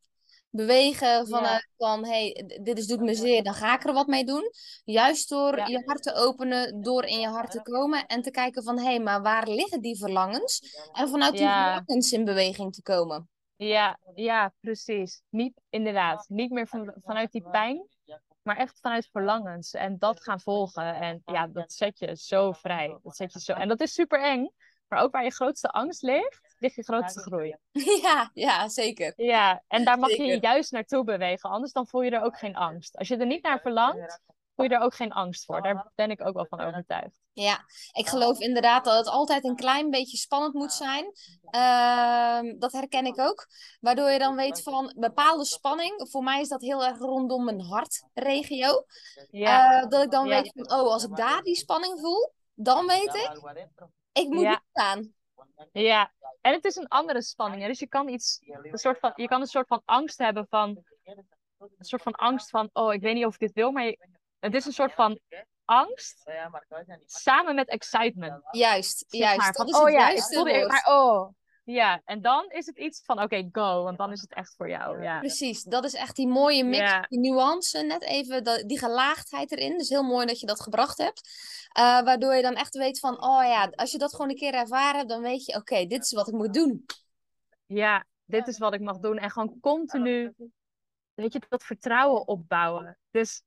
[0.57, 4.23] bewegen vanuit van, hey, dit is, doet me zeer, dan ga ik er wat mee
[4.23, 4.51] doen.
[4.83, 8.63] Juist door je hart te openen, door in je hart te komen en te kijken
[8.63, 10.77] van, hé, hey, maar waar liggen die verlangens?
[10.93, 13.29] En vanuit die verlangens in beweging te komen.
[13.55, 15.21] Ja, ja, precies.
[15.29, 17.87] Niet, inderdaad, niet meer van, vanuit die pijn,
[18.41, 19.73] maar echt vanuit verlangens.
[19.73, 20.95] En dat gaan volgen.
[20.95, 22.97] En ja, dat zet je zo vrij.
[23.03, 23.53] Dat zet je zo...
[23.53, 24.49] En dat is super eng.
[24.87, 27.55] Maar ook waar je grootste angst ligt, ligt je grootste groei.
[28.01, 29.13] Ja, ja zeker.
[29.15, 31.49] Ja, en daar mag je je juist naartoe bewegen.
[31.49, 32.97] Anders dan voel je er ook geen angst.
[32.97, 34.21] Als je er niet naar verlangt,
[34.55, 35.61] voel je er ook geen angst voor.
[35.61, 37.19] Daar ben ik ook wel van overtuigd.
[37.33, 41.11] Ja, ik geloof inderdaad dat het altijd een klein beetje spannend moet zijn.
[41.49, 43.47] Ehm, dat herken ik ook.
[43.79, 46.07] Waardoor je dan weet van bepaalde spanning.
[46.11, 48.85] Voor mij is dat heel erg rondom mijn hartregio.
[49.31, 49.83] Ja.
[49.83, 53.15] Uh, dat ik dan weet van, oh, als ik daar die spanning voel, dan weet
[53.15, 53.41] ik,
[54.11, 54.61] ik moet ja.
[54.69, 55.15] staan.
[55.71, 57.61] Ja, en het is een andere spanning.
[57.61, 57.67] Hè?
[57.67, 60.83] Dus je kan iets, een soort van, je kan een soort van angst hebben van,
[61.57, 63.95] een soort van angst van, oh, ik weet niet of ik dit wil, maar
[64.39, 65.19] het is een soort van
[65.65, 66.23] angst
[67.05, 68.43] samen met excitement.
[68.51, 69.37] Juist, juist.
[69.37, 71.29] Maar, van, oh ja, ik voelde, maar oh.
[71.69, 74.69] Ja, en dan is het iets van oké, go, want dan is het echt voor
[74.69, 75.03] jou.
[75.03, 75.19] Ja.
[75.19, 79.77] Precies, dat is echt die mooie mix, die nuance, net even die gelaagdheid erin.
[79.77, 81.29] Dus heel mooi dat je dat gebracht hebt.
[81.77, 84.53] Uh, waardoor je dan echt weet van, oh ja, als je dat gewoon een keer
[84.53, 86.85] ervaren hebt, dan weet je, oké, dit is wat ik moet doen.
[87.65, 89.17] Ja, dit is wat ik mag doen.
[89.17, 90.33] En gewoon continu,
[91.13, 92.97] weet je, dat vertrouwen opbouwen.
[93.11, 93.41] Dus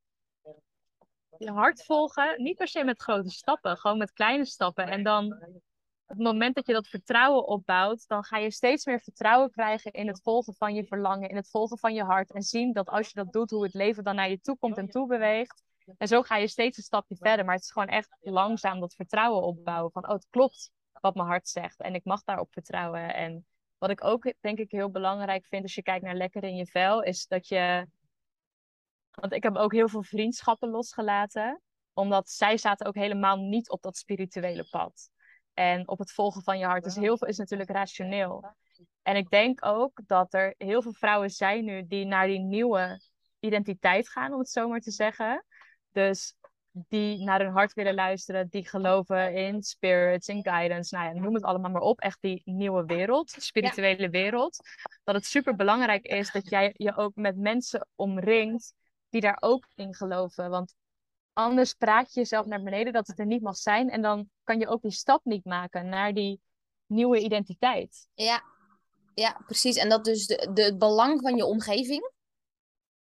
[1.39, 4.87] je hart volgen, niet per se met grote stappen, gewoon met kleine stappen.
[4.87, 5.43] En dan
[6.11, 10.07] het moment dat je dat vertrouwen opbouwt, dan ga je steeds meer vertrouwen krijgen in
[10.07, 12.33] het volgen van je verlangen, in het volgen van je hart.
[12.33, 14.77] En zien dat als je dat doet, hoe het leven dan naar je toe komt
[14.77, 15.63] en toe beweegt.
[15.99, 17.45] En zo ga je steeds een stapje verder.
[17.45, 19.93] Maar het is gewoon echt langzaam dat vertrouwen opbouwen.
[19.93, 21.81] Van, oh, het klopt wat mijn hart zegt.
[21.81, 23.15] En ik mag daarop vertrouwen.
[23.15, 23.47] En
[23.79, 26.67] wat ik ook denk ik heel belangrijk vind als je kijkt naar lekker in je
[26.67, 27.87] vel, is dat je
[29.11, 31.61] want ik heb ook heel veel vriendschappen losgelaten.
[31.93, 35.11] Omdat zij zaten ook helemaal niet op dat spirituele pad.
[35.55, 36.85] En op het volgen van je hart.
[36.85, 38.45] Dus heel veel is natuurlijk rationeel.
[39.03, 43.01] En ik denk ook dat er heel veel vrouwen zijn nu die naar die nieuwe
[43.41, 45.45] identiteit gaan, om het zo maar te zeggen.
[45.93, 46.35] Dus
[46.73, 51.35] die naar hun hart willen luisteren, die geloven in spirits, in guidance, nou ja, noem
[51.35, 52.01] het allemaal maar op.
[52.01, 54.57] Echt die nieuwe wereld, spirituele wereld.
[55.05, 58.75] Dat het super belangrijk is dat jij je ook met mensen omringt
[59.09, 60.51] die daar ook in geloven.
[60.51, 60.75] Want
[61.33, 63.91] anders praat je jezelf naar beneden dat het er niet mag zijn.
[63.91, 66.41] En dan kan je ook die stap niet maken naar die
[66.87, 68.07] nieuwe identiteit.
[68.15, 68.43] Ja,
[69.15, 69.77] ja precies.
[69.77, 72.13] En dat dus de, de, het belang van je omgeving.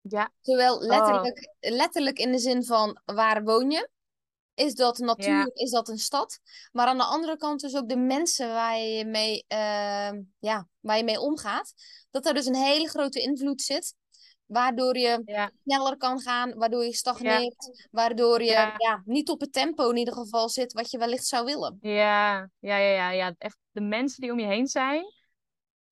[0.02, 0.32] Ja.
[0.42, 3.90] Zowel letterlijk, letterlijk in de zin van waar woon je?
[4.54, 5.52] Is dat natuur?
[5.54, 6.40] Is dat een stad?
[6.72, 10.98] Maar aan de andere kant dus ook de mensen waar je mee, uh, ja, waar
[10.98, 11.74] je mee omgaat.
[12.12, 13.96] Dat er dus een hele grote invloed zit
[14.46, 19.02] Waardoor je sneller kan gaan, waardoor je stagneert, waardoor je ja.
[19.06, 21.78] niet op het tempo in ieder geval zit wat je wellicht zou willen.
[21.82, 23.34] Ja, ja, ja, ja, ja.
[23.38, 25.04] Echt de mensen die om je heen zijn,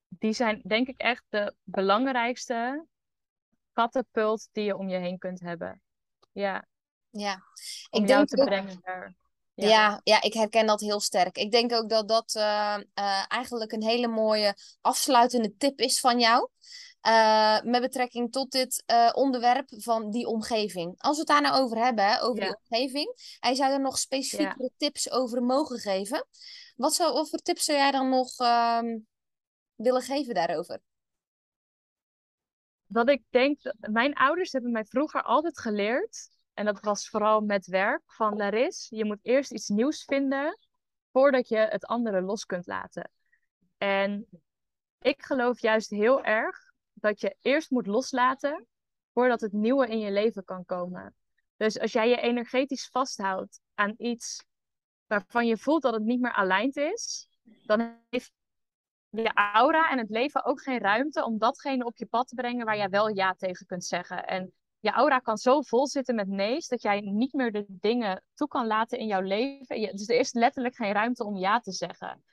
[0.08, 2.86] die zijn denk ik echt de belangrijkste
[3.74, 5.82] katapult die je om je heen kunt hebben.
[6.32, 6.66] Ja.
[7.10, 7.44] Ja,
[7.90, 9.16] om ik denk te brengen daar.
[9.54, 9.68] Ja.
[9.68, 10.02] ja.
[10.04, 11.38] Ja, ik herken dat heel sterk.
[11.38, 16.20] Ik denk ook dat dat uh, uh, eigenlijk een hele mooie afsluitende tip is van
[16.20, 16.50] jou.
[17.08, 20.94] Uh, met betrekking tot dit uh, onderwerp van die omgeving.
[20.98, 23.38] Als we het daar nou over hebben, hè, over die omgeving.
[23.40, 26.28] Hij zou er nog specifieke tips over mogen geven.
[26.76, 28.82] Wat, zou, wat voor tips zou jij dan nog uh,
[29.76, 30.80] willen geven daarover?
[32.86, 36.30] Wat ik denk, mijn ouders hebben mij vroeger altijd geleerd.
[36.54, 38.88] En dat was vooral met werk van Laris.
[38.90, 40.58] Je moet eerst iets nieuws vinden
[41.12, 43.12] voordat je het andere los kunt laten.
[43.78, 44.28] En
[45.00, 46.71] ik geloof juist heel erg
[47.02, 48.68] dat je eerst moet loslaten
[49.14, 51.16] voordat het nieuwe in je leven kan komen.
[51.58, 54.46] Dus als jij je energetisch vasthoudt aan iets
[55.08, 57.28] waarvan je voelt dat het niet meer aligned is,
[57.66, 58.32] dan heeft
[59.10, 62.66] je aura en het leven ook geen ruimte om datgene op je pad te brengen
[62.66, 64.26] waar jij wel ja tegen kunt zeggen.
[64.28, 68.24] En je aura kan zo vol zitten met nee's dat jij niet meer de dingen
[68.34, 69.96] toe kan laten in jouw leven.
[69.96, 72.24] Dus er is letterlijk geen ruimte om ja te zeggen.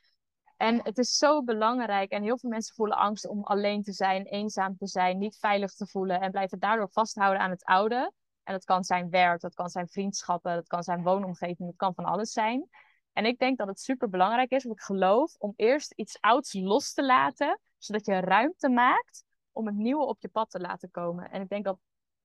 [0.59, 2.11] En het is zo belangrijk.
[2.11, 5.73] En heel veel mensen voelen angst om alleen te zijn, eenzaam te zijn, niet veilig
[5.73, 6.21] te voelen.
[6.21, 8.13] En blijven daardoor vasthouden aan het oude.
[8.43, 11.95] En dat kan zijn werk, dat kan zijn vriendschappen, dat kan zijn woonomgeving, dat kan
[11.95, 12.69] van alles zijn.
[13.13, 16.53] En ik denk dat het super belangrijk is, of ik geloof, om eerst iets ouds
[16.53, 20.91] los te laten, zodat je ruimte maakt om het nieuwe op je pad te laten
[20.91, 21.31] komen.
[21.31, 21.79] En ik denk dat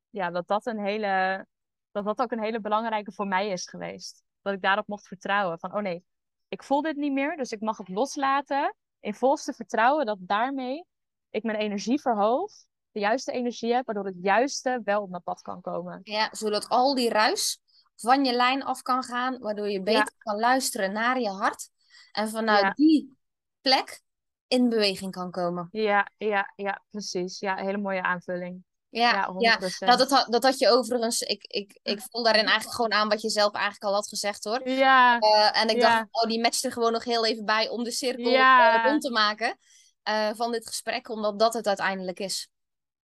[0.10, 1.46] ja, dat, dat, een hele,
[1.92, 4.24] dat dat ook een hele belangrijke voor mij is geweest.
[4.42, 5.60] Dat ik daarop mocht vertrouwen.
[5.60, 6.04] Van, oh nee,
[6.54, 8.76] ik voel dit niet meer, dus ik mag het loslaten.
[9.00, 10.86] In volste vertrouwen dat daarmee
[11.30, 12.52] ik mijn energie verhoog.
[12.92, 16.00] De juiste energie heb, waardoor het juiste wel op mijn pad kan komen.
[16.04, 17.60] Ja, zodat al die ruis
[17.96, 19.40] van je lijn af kan gaan.
[19.40, 21.70] Waardoor je beter kan luisteren naar je hart.
[22.12, 23.18] En vanuit die
[23.62, 24.02] plek
[24.48, 25.68] in beweging kan komen.
[25.72, 27.40] Ja, ja, ja, precies.
[27.40, 28.64] Ja, hele mooie aanvulling.
[28.96, 31.22] Ja, ja, Nou, dat, had, dat had je overigens.
[31.22, 34.44] Ik, ik, ik voel daarin eigenlijk gewoon aan wat je zelf eigenlijk al had gezegd
[34.44, 34.70] hoor.
[34.70, 35.22] Ja.
[35.22, 37.92] Uh, en ik dacht, oh, die matcht er gewoon nog heel even bij om de
[37.92, 39.58] cirkel uh, rond te maken
[40.10, 42.50] uh, van dit gesprek, omdat dat het uiteindelijk is.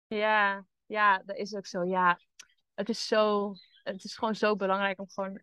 [0.08, 1.84] Ja, ja, dat is ook zo.
[1.84, 2.20] Ja,
[2.74, 3.54] het is zo.
[3.84, 5.42] Het is gewoon zo belangrijk om gewoon.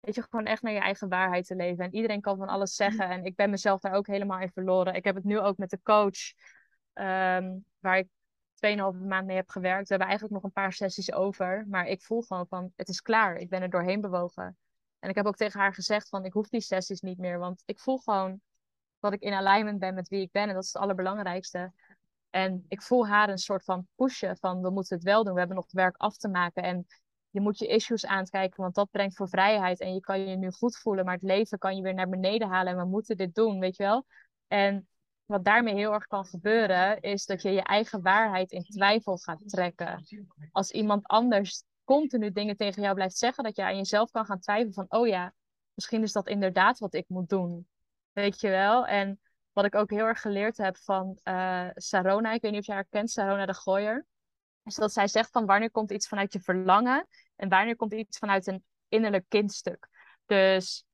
[0.00, 1.84] Weet je, gewoon echt naar je eigen waarheid te leven.
[1.84, 3.08] En iedereen kan van alles zeggen.
[3.10, 4.94] En ik ben mezelf daar ook helemaal in verloren.
[4.94, 6.32] Ik heb het nu ook met de coach,
[6.94, 8.08] um, waar ik
[8.66, 9.82] 2,5 maand mee heb gewerkt.
[9.82, 11.66] We hebben eigenlijk nog een paar sessies over.
[11.68, 13.36] Maar ik voel gewoon van, het is klaar.
[13.36, 14.56] Ik ben er doorheen bewogen.
[14.98, 17.38] En ik heb ook tegen haar gezegd van, ik hoef die sessies niet meer.
[17.38, 18.40] Want ik voel gewoon
[19.00, 20.48] dat ik in alignment ben met wie ik ben.
[20.48, 21.72] En dat is het allerbelangrijkste.
[22.30, 25.32] En ik voel haar een soort van pushen van, we moeten het wel doen.
[25.32, 26.62] We hebben nog werk af te maken.
[26.62, 26.86] En
[27.30, 29.80] je moet je issues aankijken, want dat brengt voor vrijheid.
[29.80, 32.48] En je kan je nu goed voelen, maar het leven kan je weer naar beneden
[32.48, 32.72] halen.
[32.72, 34.06] En we moeten dit doen, weet je wel.
[34.46, 34.88] En
[35.26, 39.48] wat daarmee heel erg kan gebeuren, is dat je je eigen waarheid in twijfel gaat
[39.48, 40.04] trekken.
[40.52, 44.40] Als iemand anders continu dingen tegen jou blijft zeggen, dat je aan jezelf kan gaan
[44.40, 45.32] twijfelen van, oh ja,
[45.74, 47.68] misschien is dat inderdaad wat ik moet doen.
[48.12, 48.86] Weet je wel?
[48.86, 49.20] En
[49.52, 52.72] wat ik ook heel erg geleerd heb van uh, Sarona, ik weet niet of je
[52.72, 54.06] haar kent, Sarona de Gooier,
[54.64, 57.06] is dat zij zegt van wanneer komt iets vanuit je verlangen
[57.36, 59.88] en wanneer komt iets vanuit een innerlijk kindstuk.
[60.26, 60.84] Dus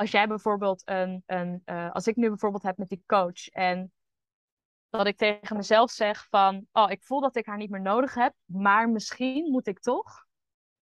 [0.00, 3.92] als jij bijvoorbeeld een, een uh, als ik nu bijvoorbeeld heb met die coach en
[4.88, 8.14] dat ik tegen mezelf zeg van, oh, ik voel dat ik haar niet meer nodig
[8.14, 10.26] heb, maar misschien moet ik toch,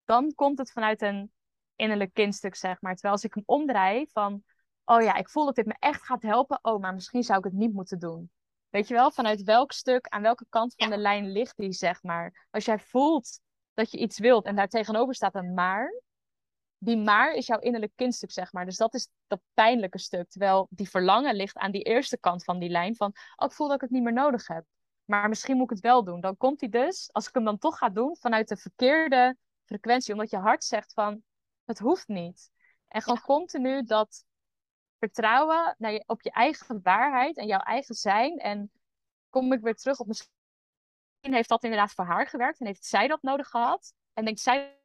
[0.03, 1.31] dan komt het vanuit een
[1.75, 2.93] innerlijk kindstuk, zeg maar.
[2.93, 4.43] Terwijl als ik hem omdraai van,
[4.85, 7.45] oh ja, ik voel dat dit me echt gaat helpen, oh, maar misschien zou ik
[7.45, 8.31] het niet moeten doen.
[8.69, 12.03] Weet je wel, vanuit welk stuk, aan welke kant van de lijn ligt die, zeg
[12.03, 12.47] maar.
[12.51, 13.39] Als jij voelt
[13.73, 16.01] dat je iets wilt en daar tegenover staat een maar,
[16.83, 18.65] die maar is jouw innerlijk kindstuk, zeg maar.
[18.65, 20.29] Dus dat is dat pijnlijke stuk.
[20.29, 22.95] Terwijl die verlangen ligt aan die eerste kant van die lijn.
[22.95, 24.65] Van, oh, ik voel dat ik het niet meer nodig heb.
[25.05, 26.21] Maar misschien moet ik het wel doen.
[26.21, 30.13] Dan komt die dus, als ik hem dan toch ga doen, vanuit de verkeerde frequentie.
[30.13, 31.23] Omdat je hart zegt van,
[31.65, 32.51] het hoeft niet.
[32.87, 34.25] En gewoon continu dat
[34.99, 38.37] vertrouwen naar je, op je eigen waarheid en jouw eigen zijn.
[38.37, 38.71] En
[39.29, 40.31] kom ik weer terug op misschien
[41.19, 43.93] heeft dat inderdaad voor haar gewerkt en heeft zij dat nodig gehad.
[44.13, 44.82] En denkt zij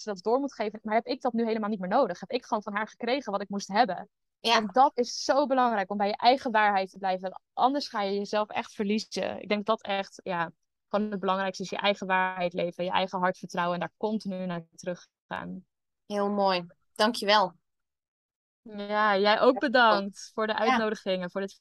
[0.00, 0.80] ze dat door moet geven.
[0.82, 2.20] Maar heb ik dat nu helemaal niet meer nodig?
[2.20, 4.08] Heb ik gewoon van haar gekregen wat ik moest hebben?
[4.40, 4.56] Ja.
[4.56, 7.40] En dat is zo belangrijk om bij je eigen waarheid te blijven.
[7.52, 9.42] Anders ga je jezelf echt verliezen.
[9.42, 10.52] Ik denk dat echt, ja,
[10.88, 14.46] gewoon het belangrijkste is je eigen waarheid leven, je eigen hart vertrouwen en daar continu
[14.46, 15.64] naar terug gaan.
[16.06, 16.66] Heel mooi.
[16.94, 17.52] Dankjewel.
[18.62, 21.60] Ja, jij ook bedankt voor de uitnodigingen, voor dit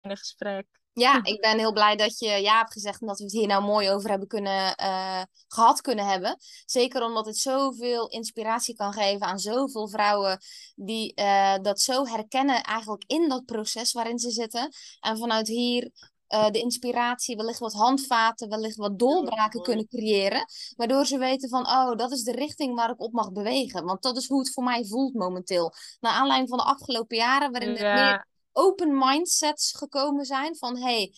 [0.00, 0.66] gesprek.
[0.98, 3.46] Ja, ik ben heel blij dat je ja hebt gezegd en dat we het hier
[3.46, 6.36] nou mooi over hebben kunnen, uh, gehad kunnen hebben.
[6.64, 10.38] Zeker omdat het zoveel inspiratie kan geven aan zoveel vrouwen
[10.74, 14.68] die uh, dat zo herkennen eigenlijk in dat proces waarin ze zitten.
[15.00, 15.90] En vanuit hier
[16.28, 20.44] uh, de inspiratie, wellicht wat handvaten, wellicht wat doorbraken kunnen creëren.
[20.76, 23.84] Waardoor ze weten van, oh, dat is de richting waar ik op mag bewegen.
[23.84, 25.72] Want dat is hoe het voor mij voelt momenteel.
[26.00, 27.76] Naar aanleiding van de afgelopen jaren, waarin ja.
[27.76, 31.12] er meer open mindsets gekomen zijn van hey,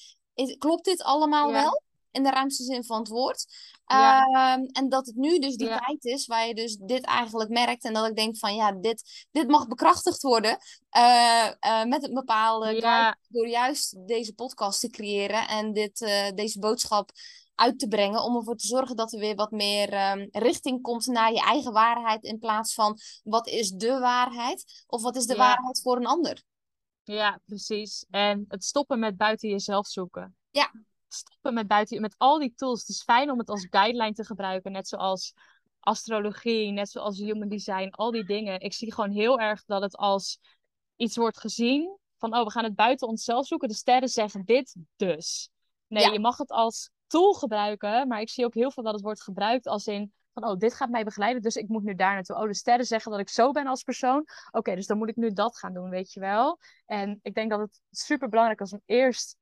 [0.59, 1.83] klopt dit allemaal wel?
[2.11, 3.47] In de ruimste zin van het woord.
[3.87, 7.85] Ehm, en dat het nu dus die tijd is waar je dus dit eigenlijk merkt.
[7.85, 10.59] En dat ik denk van ja, dit, dit mag bekrachtigd worden.
[10.97, 13.17] Uh, uh, met een bepaalde ja.
[13.29, 15.49] door juist deze podcast te creëren.
[15.49, 17.11] En dit, uh, deze boodschap
[17.55, 18.23] uit te brengen.
[18.23, 21.73] Om ervoor te zorgen dat er weer wat meer um, richting komt naar je eigen
[21.73, 22.25] waarheid.
[22.25, 24.85] In plaats van wat is de waarheid?
[24.87, 26.43] Of wat is de waarheid voor een ander?
[27.15, 28.07] Ja, precies.
[28.11, 30.37] En het stoppen met buiten jezelf zoeken.
[30.51, 30.73] Ja.
[31.09, 32.81] Stoppen met buiten, met al die tools.
[32.81, 35.33] Het is fijn om het als guideline te gebruiken, net zoals
[35.81, 38.61] astrologie, net zoals human design, al die dingen.
[38.61, 40.39] Ik zie gewoon heel erg dat het als
[40.97, 43.69] iets wordt gezien van, oh, we gaan het buiten onszelf zoeken.
[43.69, 45.51] De sterren zeggen dit, dus.
[45.87, 49.03] Nee, je mag het als tool gebruiken, maar ik zie ook heel veel dat het
[49.03, 52.15] wordt gebruikt als in, van, oh, dit gaat mij begeleiden, dus ik moet nu daar
[52.15, 52.37] naartoe.
[52.37, 54.27] Oh, de sterren zeggen dat ik zo ben als persoon.
[54.51, 56.59] Oké, dus dan moet ik nu dat gaan doen, weet je wel.
[56.87, 59.37] En ik denk dat het super belangrijk is om eerst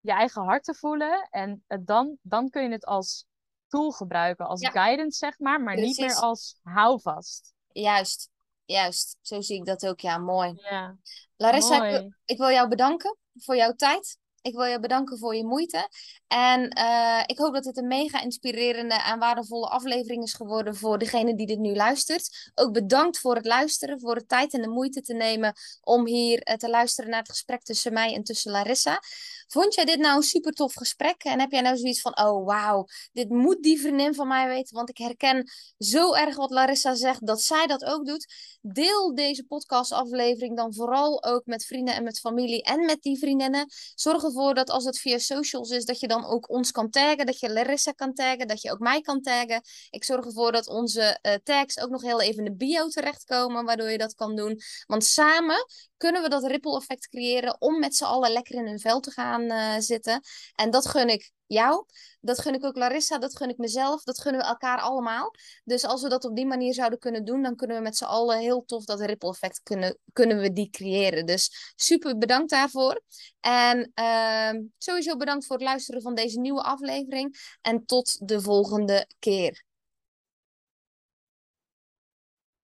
[0.00, 1.28] je eigen hart te voelen.
[1.30, 3.26] En dan, dan kun je het als
[3.68, 7.52] tool gebruiken, als guidance, zeg maar, maar niet meer als houvast.
[7.72, 8.30] Juist,
[8.64, 9.16] juist.
[9.20, 10.52] Zo zie ik dat ook, ja, mooi.
[10.56, 10.96] Ja.
[11.36, 14.18] Larissa, Ik, ik wil jou bedanken voor jouw tijd.
[14.42, 15.88] Ik wil je bedanken voor je moeite.
[16.26, 20.98] En uh, ik hoop dat het een mega inspirerende en waardevolle aflevering is geworden voor
[20.98, 22.50] degene die dit nu luistert.
[22.54, 26.48] Ook bedankt voor het luisteren, voor de tijd en de moeite te nemen om hier
[26.48, 29.00] uh, te luisteren naar het gesprek tussen mij en tussen Larissa.
[29.48, 31.24] Vond jij dit nou een super tof gesprek?
[31.24, 34.76] En heb jij nou zoiets van, oh wauw, dit moet die vriendin van mij weten,
[34.76, 38.34] want ik herken zo erg wat Larissa zegt, dat zij dat ook doet.
[38.60, 43.66] Deel deze podcastaflevering dan vooral ook met vrienden en met familie en met die vriendinnen.
[43.94, 47.26] Zorg ervoor dat als het via socials is, dat je dan ook ons kan taggen,
[47.26, 49.62] dat je Larissa kan taggen, dat je ook mij kan taggen.
[49.90, 53.64] Ik zorg ervoor dat onze uh, tags ook nog heel even in de bio terechtkomen,
[53.64, 54.60] waardoor je dat kan doen.
[54.86, 55.66] Want samen
[55.98, 59.10] kunnen we dat ripple effect creëren om met z'n allen lekker in hun vel te
[59.10, 60.20] gaan uh, zitten.
[60.54, 61.84] En dat gun ik jou,
[62.20, 65.34] dat gun ik ook Larissa, dat gun ik mezelf, dat gunnen we elkaar allemaal.
[65.64, 68.04] Dus als we dat op die manier zouden kunnen doen, dan kunnen we met z'n
[68.04, 71.26] allen heel tof dat ripple effect kunnen, kunnen we die creëren.
[71.26, 73.02] Dus super bedankt daarvoor.
[73.40, 77.56] En uh, sowieso bedankt voor het luisteren van deze nieuwe aflevering.
[77.62, 79.66] En tot de volgende keer.